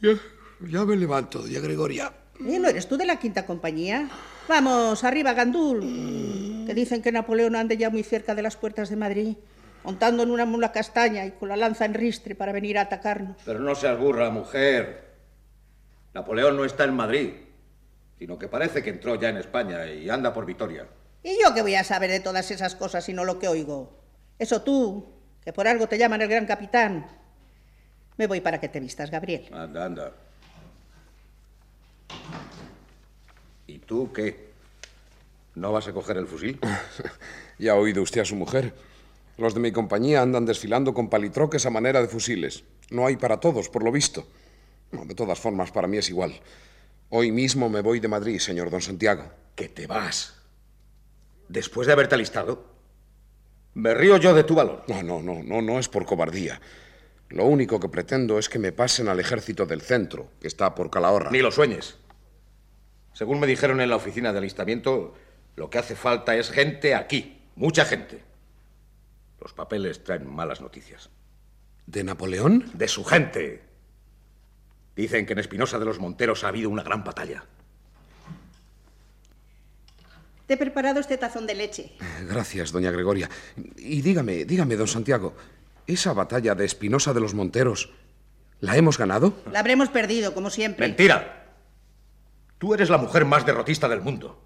[0.00, 0.12] Ya,
[0.60, 2.12] ya me levanto, doña Gregoria.
[2.40, 4.08] ¿Y no eres tú de la quinta compañía?
[4.48, 5.80] Vamos, arriba, Gandul.
[6.66, 9.36] Que dicen que Napoleón ande ya muy cerca de las puertas de Madrid,
[9.82, 13.36] montando en una mula castaña y con la lanza en ristre para venir a atacarnos.
[13.44, 15.04] Pero no seas burra, mujer.
[16.12, 17.30] Napoleón no está en Madrid,
[18.18, 20.86] sino que parece que entró ya en España y anda por Vitoria.
[21.22, 23.98] ¿Y yo qué voy a saber de todas esas cosas sino lo que oigo?
[24.38, 25.13] Eso tú,
[25.44, 27.06] que por algo te llaman el gran capitán.
[28.16, 29.48] Me voy para que te vistas, Gabriel.
[29.52, 30.12] Anda, anda.
[33.66, 34.52] ¿Y tú qué?
[35.54, 36.58] ¿No vas a coger el fusil?
[37.58, 38.74] ya ha oído usted a su mujer.
[39.36, 42.64] Los de mi compañía andan desfilando con palitroques a manera de fusiles.
[42.90, 44.26] No hay para todos, por lo visto.
[44.92, 46.40] No, de todas formas, para mí es igual.
[47.10, 49.24] Hoy mismo me voy de Madrid, señor don Santiago.
[49.56, 50.34] ¿Que te vas?
[51.48, 52.73] ¿Después de haberte alistado?
[53.74, 54.84] Me río yo de tu valor.
[54.86, 56.60] No, no, no, no, no es por cobardía.
[57.28, 60.90] Lo único que pretendo es que me pasen al ejército del centro, que está por
[60.90, 61.30] Calahorra.
[61.30, 61.96] Ni lo sueñes.
[63.12, 65.14] Según me dijeron en la oficina de alistamiento,
[65.56, 68.22] lo que hace falta es gente aquí, mucha gente.
[69.40, 71.10] Los papeles traen malas noticias.
[71.86, 72.70] ¿De Napoleón?
[72.74, 73.62] De su gente.
[74.96, 77.44] Dicen que en Espinosa de los Monteros ha habido una gran batalla.
[80.46, 81.92] Te he preparado este tazón de leche.
[82.28, 83.30] Gracias, doña Gregoria.
[83.76, 85.34] Y dígame, dígame, don Santiago,
[85.86, 87.90] ¿esa batalla de Espinosa de los Monteros
[88.60, 89.34] la hemos ganado?
[89.50, 90.86] La habremos perdido, como siempre.
[90.86, 91.54] Mentira.
[92.58, 94.42] Tú eres la mujer más derrotista del mundo.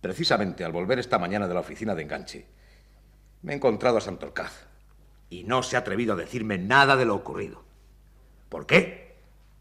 [0.00, 2.46] Precisamente al volver esta mañana de la oficina de enganche,
[3.42, 4.66] me he encontrado a Santorcaz
[5.30, 7.64] y no se ha atrevido a decirme nada de lo ocurrido.
[8.48, 9.16] ¿Por qué?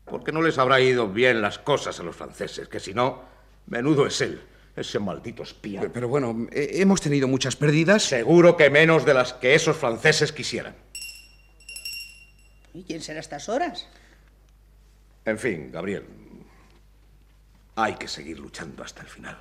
[0.05, 3.30] Porque no les habrá ido bien las cosas a los franceses, que si no,
[3.68, 4.41] Menudo es él,
[4.76, 5.80] ese maldito espía.
[5.82, 8.03] Pero, pero bueno, hemos tenido muchas pérdidas.
[8.03, 10.76] Seguro que menos de las que esos franceses quisieran.
[12.74, 13.88] ¿Y quién será a estas horas?
[15.26, 16.05] En fin, Gabriel,
[17.76, 19.38] hay que seguir luchando hasta el final.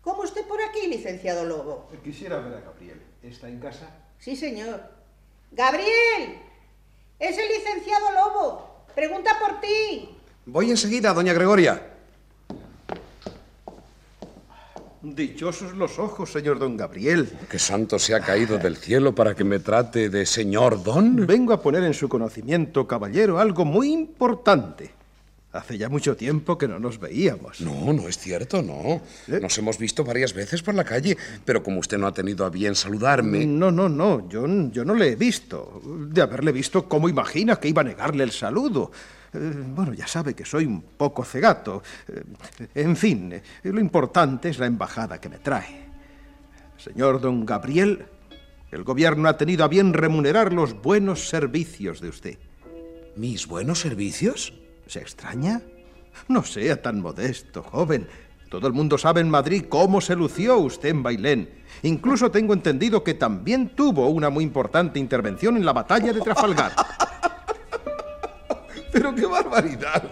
[0.00, 1.88] ¿Cómo usted por aquí, licenciado Lobo?
[2.02, 3.00] Quisiera ver a Gabriel.
[3.22, 3.88] ¿Está en casa?
[4.18, 4.82] Sí, señor.
[5.52, 6.40] ¡Gabriel!
[7.18, 8.86] Es el licenciado Lobo.
[8.94, 10.16] Pregunta por ti.
[10.46, 11.80] Voy enseguida, doña Gregoria.
[15.02, 17.28] Dichosos los ojos, señor don Gabriel.
[17.48, 21.26] ¿Qué santo se ha caído del cielo para que me trate de señor don?
[21.26, 24.90] Vengo a poner en su conocimiento, caballero, algo muy importante.
[25.52, 27.60] Hace ya mucho tiempo que no nos veíamos.
[27.60, 29.02] No, no es cierto, no.
[29.28, 32.50] Nos hemos visto varias veces por la calle, pero como usted no ha tenido a
[32.50, 33.44] bien saludarme...
[33.44, 35.82] No, no, no, yo, yo no le he visto.
[35.84, 38.90] De haberle visto, ¿cómo imagina que iba a negarle el saludo?
[39.34, 41.82] Eh, bueno, ya sabe que soy un poco cegato.
[42.08, 42.22] Eh,
[42.74, 45.86] en fin, eh, lo importante es la embajada que me trae.
[46.76, 48.04] Señor don Gabriel,
[48.70, 52.38] el gobierno ha tenido a bien remunerar los buenos servicios de usted.
[53.16, 54.52] ¿Mis buenos servicios?
[54.86, 55.62] ¿Se extraña?
[56.28, 58.08] No sea tan modesto, joven.
[58.50, 61.48] Todo el mundo sabe en Madrid cómo se lució usted en Bailén.
[61.82, 66.72] Incluso tengo entendido que también tuvo una muy importante intervención en la batalla de Trafalgar.
[68.92, 70.02] Pero qué barbaridad.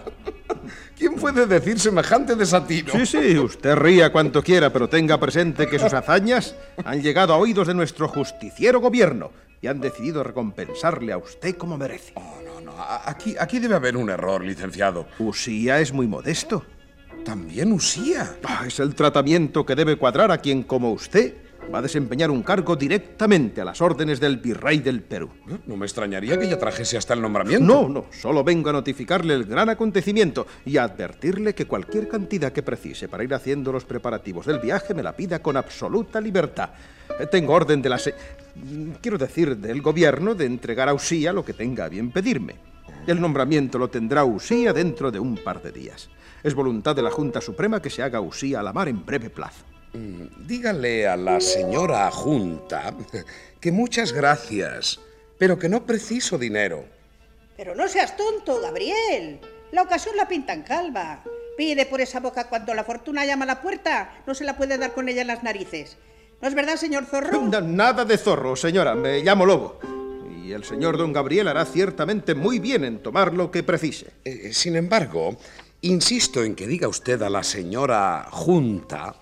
[0.97, 2.91] ¿Quién puede decir semejante desatino?
[2.93, 7.37] Sí, sí, usted ría cuanto quiera, pero tenga presente que sus hazañas han llegado a
[7.37, 12.13] oídos de nuestro justiciero gobierno y han decidido recompensarle a usted como merece.
[12.15, 12.73] Oh, no, no,
[13.05, 15.07] aquí, aquí debe haber un error, licenciado.
[15.19, 16.65] Usía es muy modesto.
[17.23, 18.35] ¿También Usía?
[18.43, 21.35] Ah, es el tratamiento que debe cuadrar a quien como usted
[21.73, 25.29] va a desempeñar un cargo directamente a las órdenes del virrey del Perú.
[25.67, 27.65] No me extrañaría que ya trajese hasta el nombramiento.
[27.65, 32.51] No, no, solo vengo a notificarle el gran acontecimiento y a advertirle que cualquier cantidad
[32.51, 36.71] que precise para ir haciendo los preparativos del viaje me la pida con absoluta libertad.
[37.19, 37.97] Eh, Tengo orden de la...
[37.99, 38.15] se-
[38.55, 42.55] mm, Quiero decir, del gobierno de entregar a Usía lo que tenga a bien pedirme.
[43.07, 46.09] El nombramiento lo tendrá Usía dentro de un par de días.
[46.43, 49.29] Es voluntad de la Junta Suprema que se haga Usía a la mar en breve
[49.29, 49.63] plazo.
[49.93, 52.93] Mm, Dígale a la señora Junta
[53.59, 54.99] que muchas gracias,
[55.37, 56.85] pero que no preciso dinero.
[57.57, 59.39] Pero no seas tonto, Gabriel.
[59.71, 61.23] La ocasión la pintan calva.
[61.57, 64.23] Pide por esa boca cuando la fortuna llama a la puerta.
[64.25, 65.97] No se la puede dar con ella en las narices.
[66.41, 67.41] ¿No es verdad, señor Zorro?
[67.43, 68.95] Na- Nada de zorro, señora.
[68.95, 69.79] Me llamo Lobo.
[70.43, 74.07] Y el señor don Gabriel hará ciertamente muy bien en tomar lo que precise.
[74.25, 75.37] Eh, sin embargo,
[75.81, 79.15] insisto en que diga usted a la señora Junta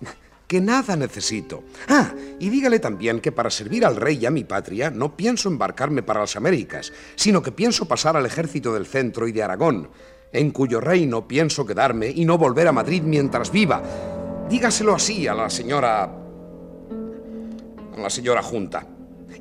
[0.50, 1.62] que nada necesito.
[1.86, 5.48] Ah, y dígale también que para servir al rey y a mi patria no pienso
[5.48, 9.90] embarcarme para las Américas, sino que pienso pasar al ejército del centro y de Aragón,
[10.32, 13.80] en cuyo reino pienso quedarme y no volver a Madrid mientras viva.
[14.48, 16.02] Dígaselo así a la señora...
[16.02, 18.84] a la señora Junta.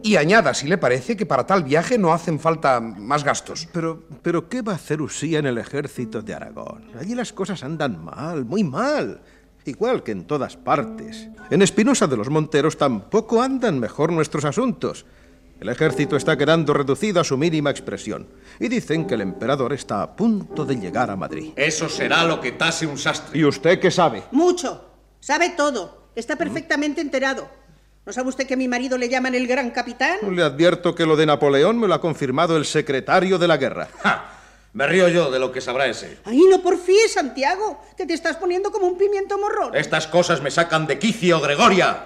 [0.03, 3.67] Y añada, si le parece, que para tal viaje no hacen falta más gastos.
[3.73, 6.85] Pero, pero ¿qué va a hacer Usía en el ejército de Aragón?
[6.99, 9.21] Allí las cosas andan mal, muy mal.
[9.65, 11.27] Igual que en todas partes.
[11.49, 15.05] En Espinosa de los Monteros tampoco andan mejor nuestros asuntos.
[15.59, 18.27] El ejército está quedando reducido a su mínima expresión.
[18.59, 21.51] Y dicen que el emperador está a punto de llegar a Madrid.
[21.55, 23.37] Eso será lo que tase un sastre.
[23.37, 24.23] ¿Y usted qué sabe?
[24.31, 24.85] Mucho.
[25.19, 26.11] Sabe todo.
[26.15, 27.49] Está perfectamente enterado.
[28.05, 30.17] ¿No sabe usted que a mi marido le llaman el gran capitán?
[30.31, 33.89] Le advierto que lo de Napoleón me lo ha confirmado el secretario de la guerra.
[34.73, 36.19] Me río yo de lo que sabrá ese.
[36.25, 39.75] Ay, no porfíes, Santiago, que te estás poniendo como un pimiento morrón.
[39.75, 42.05] Estas cosas me sacan de quicio, Gregoria.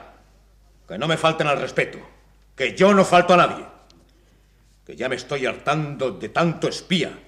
[0.88, 1.98] Que no me falten al respeto.
[2.56, 3.66] Que yo no falto a nadie.
[4.86, 7.20] Que ya me estoy hartando de tanto espía.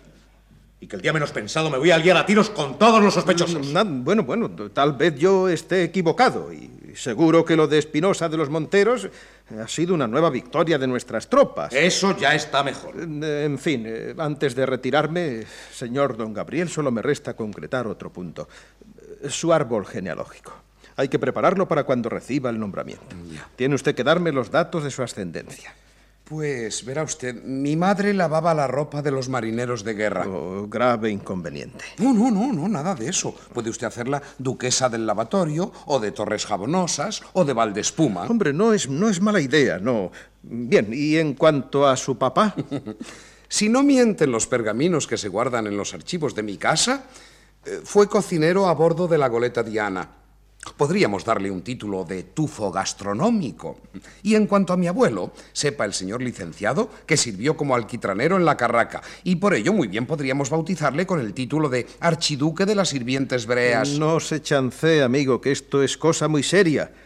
[0.80, 3.14] Y que el día menos pensado me voy a liar a tiros con todos los
[3.14, 3.68] sospechosos.
[3.68, 8.38] Na- bueno, bueno, tal vez yo esté equivocado y seguro que lo de Espinosa de
[8.38, 9.10] los Monteros
[9.60, 11.72] ha sido una nueva victoria de nuestras tropas.
[11.74, 12.96] Eso ya está mejor.
[12.98, 18.12] Eh, En fin, eh, antes de retirarme, señor don Gabriel, solo me resta concretar otro
[18.12, 18.48] punto.
[19.22, 20.54] Eh, Su árbol genealógico.
[20.98, 23.16] Hay que prepararlo para cuando reciba el nombramiento.
[23.56, 25.76] Tiene usted que darme los datos de su ascendencia.
[26.26, 30.28] Pues verá usted, mi madre lavaba la ropa de los marineros de guerra.
[30.28, 31.86] Oh, grave inconveniente.
[32.00, 33.34] No, no, no, no, nada de eso.
[33.54, 38.24] Puede usted hacerla duquesa del lavatorio, o de Torres Jabonosas, o de Valdespuma.
[38.24, 40.12] Hombre, no es, no es mala idea, no.
[40.42, 42.56] Bien, y en cuanto a su papá,
[43.48, 47.06] Si no mienten los pergaminos que se guardan en los archivos de mi casa,
[47.66, 50.10] eh, fue cocinero a bordo de la goleta Diana.
[50.78, 53.80] Podríamos darle un título de tufo gastronómico.
[54.24, 58.46] Y en cuanto a mi abuelo, sepa el señor licenciado que sirvió como alquitranero en
[58.46, 62.76] la carraca, y por ello muy bien podríamos bautizarle con el título de archiduque de
[62.76, 63.98] las sirvientes breas.
[63.98, 66.92] No se chancee, amigo, que esto es cosa muy seria.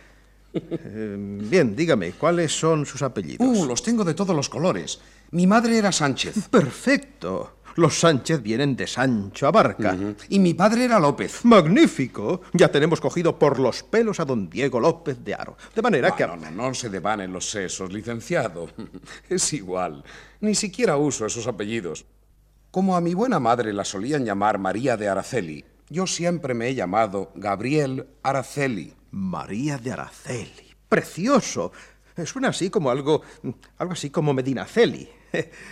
[0.51, 3.47] Eh, bien, dígame, ¿cuáles son sus apellidos?
[3.47, 4.99] Uh, los tengo de todos los colores.
[5.31, 6.49] Mi madre era Sánchez.
[6.49, 7.58] Perfecto.
[7.75, 9.97] Los Sánchez vienen de Sancho Abarca.
[10.29, 11.43] Y mi padre era López.
[11.45, 12.41] Magnífico.
[12.53, 15.57] Ya tenemos cogido por los pelos a don Diego López de Aro.
[15.75, 16.27] De manera No, que...
[16.27, 18.69] no, no, no se devanen los sesos, licenciado.
[19.29, 20.03] Es igual.
[20.41, 22.05] Ni siquiera uso esos apellidos.
[22.71, 26.75] Como a mi buena madre la solían llamar María de Araceli, yo siempre me he
[26.75, 28.93] llamado Gabriel Araceli.
[29.11, 30.75] María de Araceli.
[30.87, 31.71] Precioso.
[32.25, 33.21] Suena así como algo...
[33.77, 35.09] algo así como Medinaceli.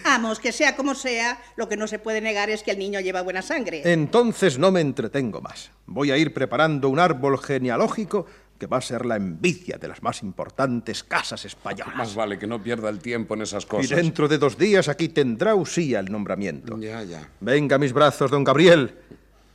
[0.03, 2.99] Vamos, que sea como sea, lo que no se puede negar es que el niño
[2.99, 3.81] lleva buena sangre.
[3.85, 5.71] Entonces no me entretengo más.
[5.85, 8.25] Voy a ir preparando un árbol genealógico
[8.57, 11.95] que va a ser la envidia de las más importantes casas españolas.
[11.95, 13.91] Más vale que no pierda el tiempo en esas cosas.
[13.91, 16.77] Y dentro de dos días aquí tendrá Usía el nombramiento.
[16.79, 17.29] Ya, ya.
[17.39, 18.95] Venga a mis brazos, don Gabriel.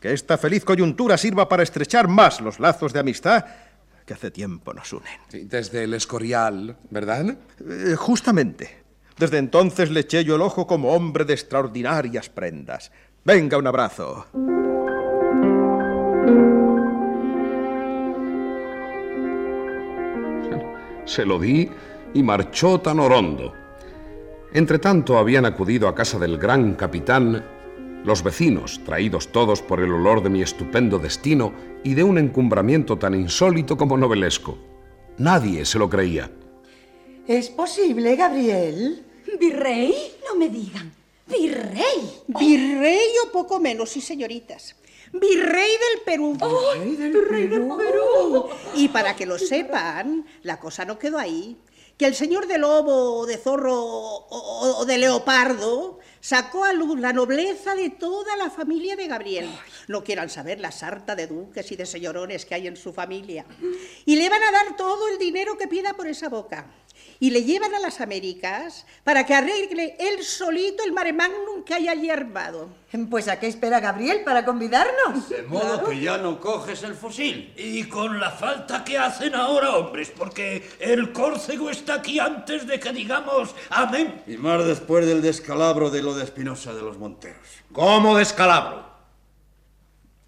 [0.00, 3.44] Que esta feliz coyuntura sirva para estrechar más los lazos de amistad
[4.04, 5.12] que hace tiempo nos unen.
[5.28, 7.36] Sí, desde el Escorial, ¿verdad?
[7.60, 8.81] Eh, justamente.
[9.18, 12.90] Desde entonces le eché yo el ojo como hombre de extraordinarias prendas.
[13.24, 14.26] Venga, un abrazo.
[21.04, 21.68] Se lo di
[22.14, 23.52] y marchó tan orondo.
[24.52, 27.44] Entretanto habían acudido a casa del gran capitán
[28.04, 31.52] los vecinos, traídos todos por el olor de mi estupendo destino
[31.84, 34.58] y de un encumbramiento tan insólito como novelesco.
[35.18, 36.30] Nadie se lo creía.
[37.26, 39.04] ¿Es posible, Gabriel?
[39.38, 40.16] ¿Virrey?
[40.28, 40.92] No me digan.
[41.26, 42.22] ¿Virrey?
[42.26, 44.74] Virrey o poco menos, sí, señoritas.
[45.12, 46.36] Virrey del Perú.
[46.40, 48.48] ¡Ay, del Virrey del Perú!
[48.74, 51.56] Y para que lo sepan, la cosa no quedó ahí.
[51.96, 57.12] Que el señor de lobo, o de zorro o de leopardo sacó a luz la
[57.12, 59.50] nobleza de toda la familia de Gabriel.
[59.88, 63.44] No quieran saber la sarta de duques y de señorones que hay en su familia.
[64.06, 66.70] Y le van a dar todo el dinero que pida por esa boca.
[67.22, 71.72] Y le llevan a las Américas para que arregle él solito el mare magnum que
[71.72, 72.68] hay allí armado.
[73.08, 75.28] Pues ¿a qué espera Gabriel para convidarnos?
[75.28, 77.54] De modo que ya no coges el fusil.
[77.56, 82.80] Y con la falta que hacen ahora, hombres, porque el córcego está aquí antes de
[82.80, 84.24] que digamos amén.
[84.26, 87.46] Y más después del descalabro de lo de Espinosa de los Monteros.
[87.70, 88.84] ¿Cómo descalabro?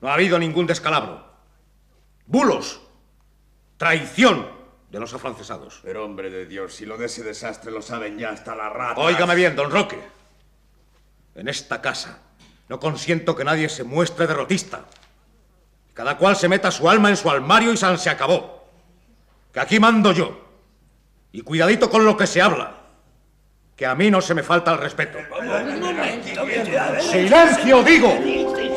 [0.01, 1.27] No ha habido ningún descalabro.
[2.25, 2.81] Bulos.
[3.79, 4.54] Traición
[4.95, 5.81] de los afrancesados.
[5.83, 9.01] Pero hombre de Dios, si lo de ese desastre lo saben ya hasta la rata.
[9.01, 9.99] Óigame bien, don Roque.
[11.35, 12.21] En esta casa
[12.69, 14.85] no consiento que nadie se muestre derrotista.
[15.95, 18.69] Cada cual se meta su alma en su armario y san se acabó.
[19.53, 20.41] Que aquí mando yo.
[21.33, 22.77] Y cuidadito con lo que se habla.
[23.77, 25.19] Que a mí no se me falta el respeto.
[27.01, 28.17] ¡Silencio, digo!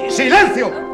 [0.09, 0.86] ¡Silencio!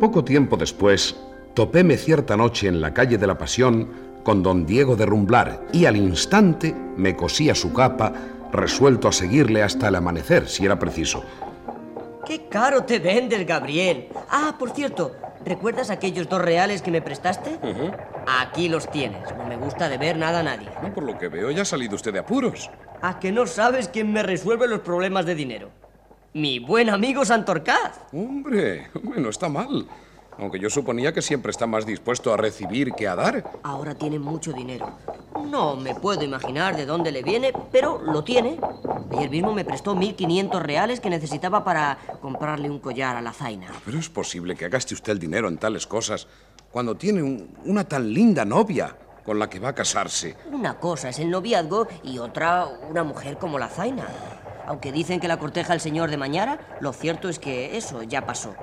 [0.00, 1.16] Poco tiempo después,
[1.54, 3.88] topéme cierta noche en la calle de la Pasión
[4.24, 8.12] con don Diego de Rumblar y al instante me cosía su capa,
[8.52, 11.22] resuelto a seguirle hasta el amanecer, si era preciso.
[12.26, 14.08] ¡Qué caro te vendes, Gabriel!
[14.30, 15.12] Ah, por cierto,
[15.44, 17.58] ¿recuerdas aquellos dos reales que me prestaste?
[18.26, 19.22] Aquí los tienes.
[19.36, 20.68] No me gusta de ver nada a nadie.
[20.94, 22.70] Por lo que veo, ya ha salido usted de apuros.
[23.00, 25.83] ¿A que no sabes quién me resuelve los problemas de dinero?
[26.34, 28.00] Mi buen amigo Santorcaz.
[28.12, 29.86] Hombre, hombre, no está mal.
[30.36, 33.52] Aunque yo suponía que siempre está más dispuesto a recibir que a dar.
[33.62, 34.98] Ahora tiene mucho dinero.
[35.48, 38.58] No me puedo imaginar de dónde le viene, pero lo tiene.
[39.16, 43.68] Ayer mismo me prestó 1.500 reales que necesitaba para comprarle un collar a la zaina.
[43.84, 46.26] Pero es posible que gaste usted el dinero en tales cosas
[46.72, 50.34] cuando tiene un- una tan linda novia con la que va a casarse.
[50.50, 54.04] Una cosa es el noviazgo y otra una mujer como la zaina.
[54.66, 58.26] Aunque dicen que la corteja el señor de Mañara, lo cierto es que eso ya
[58.26, 58.54] pasó.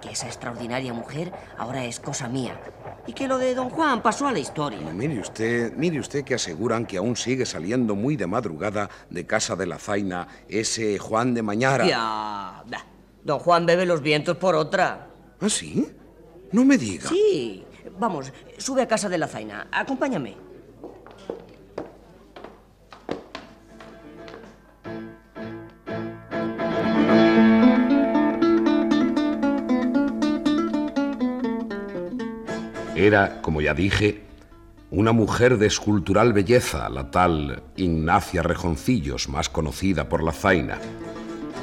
[0.00, 2.58] Que esa extraordinaria mujer ahora es cosa mía.
[3.06, 4.78] Y que lo de don Juan pasó a la historia.
[4.92, 9.56] Mire usted, mire usted que aseguran que aún sigue saliendo muy de madrugada de casa
[9.56, 11.86] de la zaina ese Juan de Mañara.
[11.86, 12.62] Ya.
[12.68, 12.86] bah,
[13.24, 15.08] Don Juan bebe los vientos por otra.
[15.40, 15.86] ¿Ah, sí?
[16.52, 17.08] No me diga.
[17.08, 17.64] Sí.
[17.98, 19.68] Vamos, sube a casa de la zaina.
[19.72, 20.36] Acompáñame.
[33.00, 34.20] Era, como ya dije,
[34.90, 40.78] una mujer de escultural belleza, la tal Ignacia Rejoncillos, más conocida por la zaina.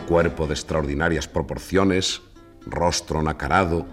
[0.08, 2.24] Cuerpo de extraordinarias proporciones,
[2.66, 3.86] rostro nacarado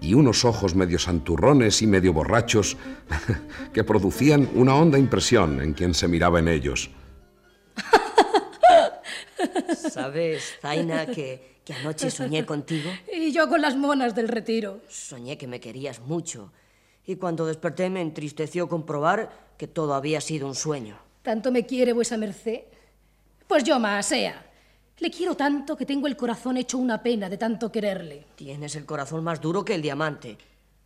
[0.00, 2.76] y unos ojos medio santurrones y medio borrachos
[3.72, 6.92] que producían una honda impresión en quien se miraba en ellos.
[9.90, 12.88] ¿Sabes, Zaina, que, que anoche soñé contigo?
[13.12, 14.80] Y yo con las monas del retiro.
[14.86, 16.52] Soñé que me querías mucho.
[17.06, 20.98] Y cuando desperté me entristeció comprobar que todo había sido un sueño.
[21.22, 22.62] ¿Tanto me quiere vuesa merced?
[23.46, 24.44] Pues yo más sea.
[24.98, 28.26] Le quiero tanto que tengo el corazón hecho una pena de tanto quererle.
[28.36, 30.38] Tienes el corazón más duro que el diamante.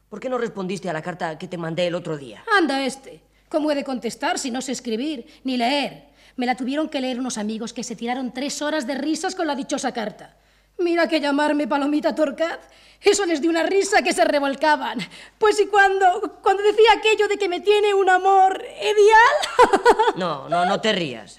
[0.08, 2.42] ¿Por qué no respondiste a la carta que te mandé el otro día?
[2.56, 3.20] Anda este.
[3.48, 6.08] ¿Cómo he de contestar si no sé escribir ni leer?
[6.36, 9.46] Me la tuvieron que leer unos amigos que se tiraron tres horas de risas con
[9.46, 10.36] la dichosa carta.
[10.78, 12.60] Mira que llamarme Palomita Torcaz,
[13.00, 14.98] eso les dio una risa que se revolcaban.
[15.38, 20.16] Pues y cuando, cuando decía aquello de que me tiene un amor ideal.
[20.16, 21.38] No, no, no te rías.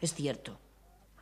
[0.00, 0.58] Es cierto.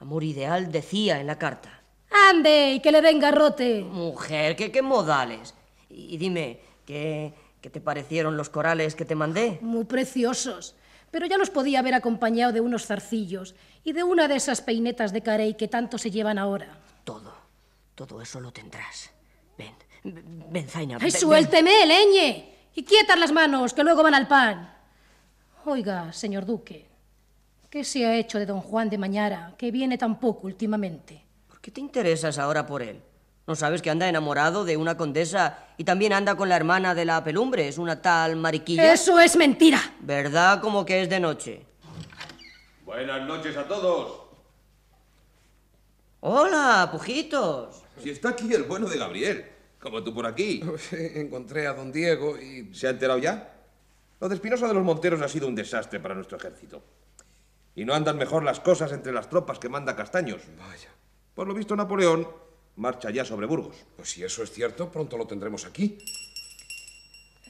[0.01, 1.83] Amor ideal decía en la carta.
[2.11, 3.83] Ande, y que le den garrote.
[3.83, 5.55] Mujer, ¿qué, qué modales?
[5.89, 9.59] Y dime, ¿qué, ¿qué te parecieron los corales que te mandé?
[9.61, 10.75] Muy preciosos.
[11.11, 13.55] Pero ya los podía haber acompañado de unos zarcillos
[13.85, 16.79] y de una de esas peinetas de carey que tanto se llevan ahora.
[17.05, 17.33] Todo,
[17.97, 19.11] todo eso lo tendrás.
[19.59, 19.75] Ven,
[20.05, 20.99] ven, Zaina.
[21.01, 22.55] ¡Ay, ven, suélteme, leñe!
[22.75, 24.73] Y quietas las manos, que luego van al pan.
[25.65, 26.87] Oiga, señor duque,
[27.71, 31.25] ¿qué se ha hecho de don Juan de Mañara, que viene tan poco últimamente?
[31.49, 33.03] ¿Por qué te interesas ahora por él?
[33.47, 37.07] ¿No sabes que anda enamorado de una condesa y también anda con la hermana de
[37.07, 37.67] la pelumbre?
[37.67, 38.93] Es una tal mariquilla.
[38.93, 39.81] ¡Eso es mentira!
[40.01, 41.65] ¿Verdad como que es de noche?
[42.85, 44.21] Buenas noches a todos.
[46.21, 47.86] Hola, pujitos.
[48.03, 49.45] Si está aquí el bueno de Gabriel,
[49.81, 50.63] como tú por aquí.
[50.93, 52.75] Encontré a don Diego y...
[52.75, 53.53] ¿Se ha enterado ya?
[54.21, 56.83] Lo de Espinosa de los Monteros ha sido un desastre para nuestro ejército.
[57.75, 60.43] Y no andan mejor las cosas entre las tropas que manda Castaños.
[60.59, 60.91] Vaya.
[61.35, 62.27] Por lo visto, Napoleón
[62.77, 63.85] marcha ya sobre Burgos.
[63.97, 65.99] Pues si eso es cierto, pronto lo tendremos aquí.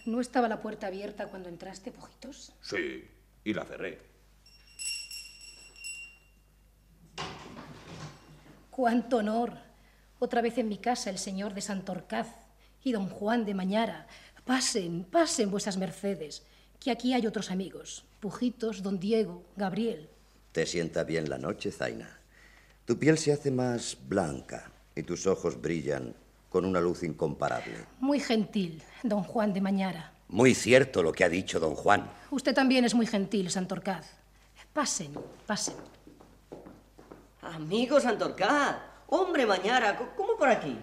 [0.06, 2.52] ¿No estaba la puerta abierta cuando entraste, pujitos?
[2.60, 3.08] Sí,
[3.44, 3.98] y la cerré.
[8.70, 9.65] ¡Cuánto honor!
[10.18, 12.28] Otra vez en mi casa el señor de Santorcaz
[12.82, 14.06] y don Juan de Mañara.
[14.44, 16.42] Pasen, pasen vuesas mercedes,
[16.80, 18.04] que aquí hay otros amigos.
[18.20, 20.08] Pujitos, don Diego, Gabriel.
[20.52, 22.18] ¿Te sienta bien la noche, Zaina?
[22.86, 26.14] Tu piel se hace más blanca y tus ojos brillan
[26.48, 27.74] con una luz incomparable.
[28.00, 30.12] Muy gentil, don Juan de Mañara.
[30.28, 32.10] Muy cierto lo que ha dicho don Juan.
[32.30, 34.06] Usted también es muy gentil, Santorcaz.
[34.72, 35.12] Pasen,
[35.46, 35.74] pasen.
[37.42, 38.95] Amigo Santorcaz.
[39.08, 40.76] Hombre, Mañara, ¿cómo por aquí?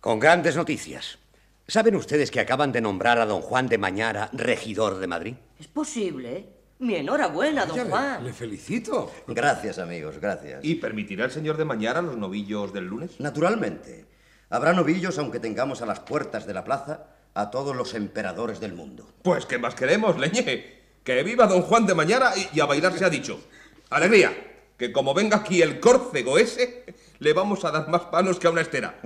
[0.00, 1.18] Con grandes noticias.
[1.66, 5.34] ¿Saben ustedes que acaban de nombrar a don Juan de Mañara regidor de Madrid?
[5.58, 6.46] Es posible.
[6.80, 8.24] Mi enhorabuena, don Ya le- Juan.
[8.24, 9.10] Le, felicito.
[9.28, 10.60] Gracias, amigos, gracias.
[10.62, 13.18] ¿Y permitirá el señor de Mañara los novillos del lunes?
[13.20, 14.04] Naturalmente.
[14.50, 18.74] Habrá novillos aunque tengamos a las puertas de la plaza a todos los emperadores del
[18.74, 19.08] mundo.
[19.22, 20.82] Pues, ¿qué más queremos, leñe?
[21.02, 23.40] Que viva don Juan de Mañara y, y a bailar se ha dicho.
[23.90, 24.32] ¡Alegría!
[24.76, 26.84] Que como venga aquí el córcego ese,
[27.18, 29.00] le vamos a dar más palos que a una estera.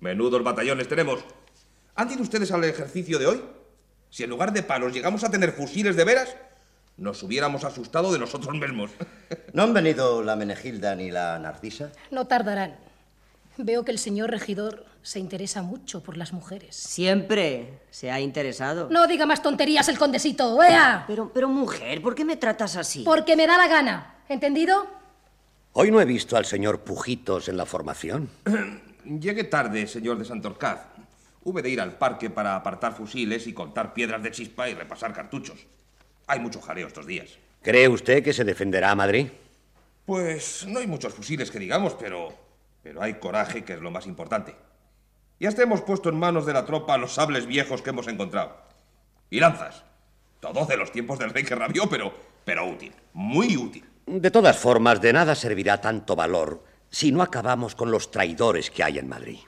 [0.00, 1.24] Menudos batallones tenemos.
[1.94, 3.42] ¿Han ido ustedes al ejercicio de hoy?
[4.10, 6.36] Si en lugar de palos llegamos a tener fusiles de veras,
[6.96, 8.90] nos hubiéramos asustado de nosotros mismos.
[9.52, 11.90] ¿No han venido la Menegilda ni la Narcisa?
[12.10, 12.76] No tardarán.
[13.56, 16.74] Veo que el señor regidor se interesa mucho por las mujeres.
[16.74, 18.88] Siempre se ha interesado.
[18.90, 21.04] No diga más tonterías el condesito, ¡ea!
[21.06, 23.02] Pero, pero mujer, ¿por qué me tratas así?
[23.04, 24.86] Porque me da la gana, ¿entendido?
[25.76, 28.30] Hoy no he visto al señor Pujitos en la formación.
[29.04, 30.86] Llegué tarde, señor de Santorcaz.
[31.42, 35.12] Hube de ir al parque para apartar fusiles y contar piedras de chispa y repasar
[35.12, 35.66] cartuchos.
[36.28, 37.38] Hay mucho jaleo estos días.
[37.60, 39.26] ¿Cree usted que se defenderá a Madrid?
[40.06, 42.32] Pues no hay muchos fusiles que digamos, pero,
[42.80, 44.54] pero hay coraje, que es lo más importante.
[45.40, 48.56] Y hasta hemos puesto en manos de la tropa los sables viejos que hemos encontrado.
[49.28, 49.82] Y lanzas.
[50.38, 52.14] Todo de los tiempos del rey que rabió, pero,
[52.44, 52.92] pero útil.
[53.12, 53.84] Muy útil.
[54.06, 58.84] De todas formas, de nada servirá tanto valor si no acabamos con los traidores que
[58.84, 59.38] hay en Madrid.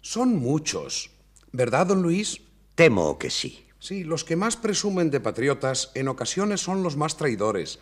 [0.00, 1.10] Son muchos.
[1.52, 2.40] ¿Verdad, don Luis?
[2.74, 3.66] Temo que sí.
[3.78, 7.78] Sí, los que más presumen de patriotas en ocasiones son los más traidores.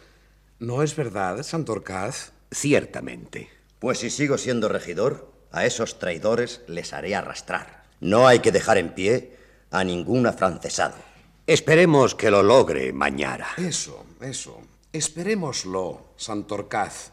[0.59, 2.33] ¿No es verdad, Santorcaz?
[2.51, 3.49] Ciertamente.
[3.79, 7.85] Pues si sigo siendo regidor, a esos traidores les haré arrastrar.
[8.01, 9.37] No hay que dejar en pie
[9.71, 10.97] a ningún afrancesado.
[11.47, 13.49] Esperemos que lo logre mañana.
[13.57, 14.61] Eso, eso.
[14.95, 17.11] Esperémoslo, Santorcaz.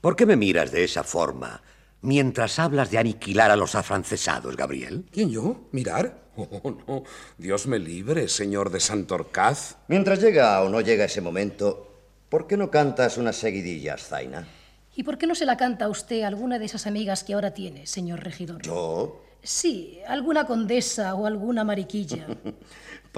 [0.00, 1.60] ¿Por qué me miras de esa forma
[2.00, 5.04] mientras hablas de aniquilar a los afrancesados, Gabriel?
[5.10, 5.66] ¿Quién yo?
[5.72, 6.28] ¿Mirar?
[6.36, 7.02] Oh, no.
[7.36, 9.78] Dios me libre, señor de Santorcaz.
[9.88, 11.92] Mientras llega o no llega ese momento,
[12.28, 14.46] ¿por qué no cantas unas seguidillas, Zaina?
[14.94, 17.34] ¿Y por qué no se la canta a usted a alguna de esas amigas que
[17.34, 18.62] ahora tiene, señor regidor?
[18.62, 19.24] ¿Yo?
[19.42, 22.28] Sí, alguna condesa o alguna mariquilla.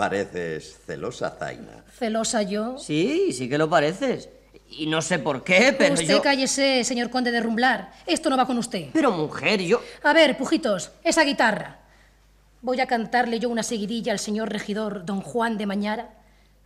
[0.01, 1.84] Pareces celosa, Zaina.
[1.98, 2.78] ¿Celosa yo?
[2.78, 4.30] Sí, sí que lo pareces.
[4.70, 6.22] Y no sé por qué, pero usted yo...
[6.22, 7.92] cállese, señor conde de Rumblar.
[8.07, 8.86] Esto no va con usted.
[8.94, 9.82] Pero mujer, yo...
[10.03, 11.80] A ver, pujitos, esa guitarra.
[12.62, 16.14] Voy a cantarle yo una seguidilla al señor regidor don Juan de Mañara,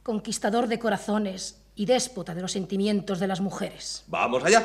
[0.05, 4.05] conquistador de corazones y déspota de los sentimientos de las mujeres.
[4.07, 4.65] Vamos allá.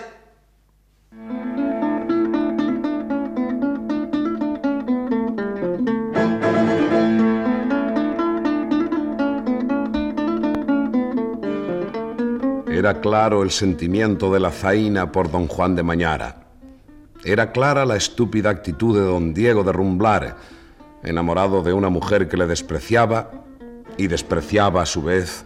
[12.80, 16.48] Era claro el sentimiento de la zaina por don Juan de Mañara.
[17.26, 20.38] Era clara la estúpida actitud de don Diego de Rumblar,
[21.04, 23.32] enamorado de una mujer que le despreciaba
[23.98, 25.44] y despreciaba a su vez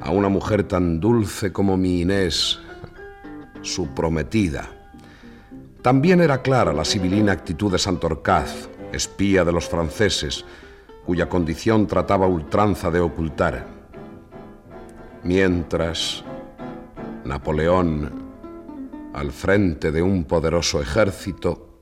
[0.00, 2.60] a una mujer tan dulce como mi Inés,
[3.62, 4.68] su prometida.
[5.82, 10.44] También era clara la sibilina actitud de Santorcaz, espía de los franceses,
[11.04, 13.66] cuya condición trataba ultranza de ocultar.
[15.24, 16.22] Mientras
[17.26, 18.10] Napoleón,
[19.12, 21.80] al frente de un poderoso ejército,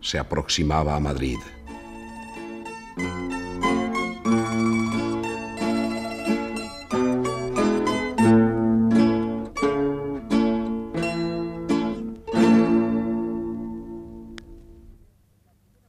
[0.00, 1.38] se aproximaba a Madrid.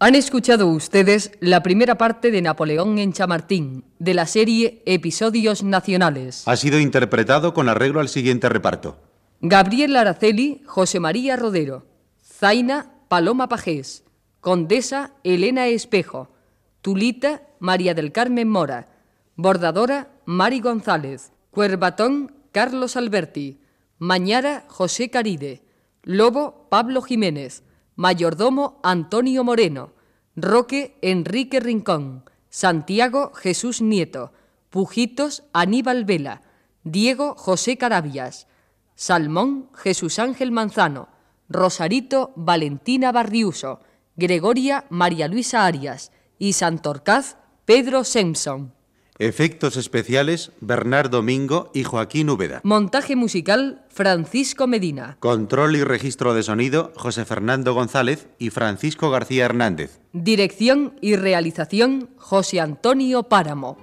[0.04, 6.44] Han escuchado ustedes la primera parte de Napoleón en Chamartín, de la serie Episodios Nacionales.
[6.46, 8.98] Ha sido interpretado con arreglo al siguiente reparto.
[9.40, 11.86] Gabriel Araceli, José María Rodero.
[12.22, 14.04] Zaina, Paloma Pajés.
[14.42, 16.36] Condesa, Elena Espejo.
[16.82, 18.90] Tulita, María del Carmen Mora.
[19.38, 21.32] Bordadora, Mari González.
[21.50, 23.62] Cuervatón, Carlos Alberti.
[24.00, 25.64] Mañara, José Caride.
[26.04, 27.64] Lobo, Pablo Jiménez.
[27.96, 29.94] Mayordomo Antonio Moreno,
[30.36, 34.34] Roque Enrique Rincón, Santiago Jesús Nieto,
[34.70, 36.42] Pujitos Aníbal Vela,
[36.84, 38.48] Diego José Carabias,
[38.96, 41.10] Salmón Jesús Ángel Manzano,
[41.50, 43.82] Rosarito Valentina Barriuso,
[44.16, 48.74] Gregoria María Luisa Arias y Santorcaz Pedro Simpson.
[49.20, 52.62] Efectos especiales Bernardo Domingo y Joaquín Úbeda.
[52.64, 55.18] Montaje musical Francisco Medina.
[55.20, 60.00] Control y registro de sonido José Fernando González y Francisco García Hernández.
[60.14, 63.78] Dirección y realización José Antonio Páramo.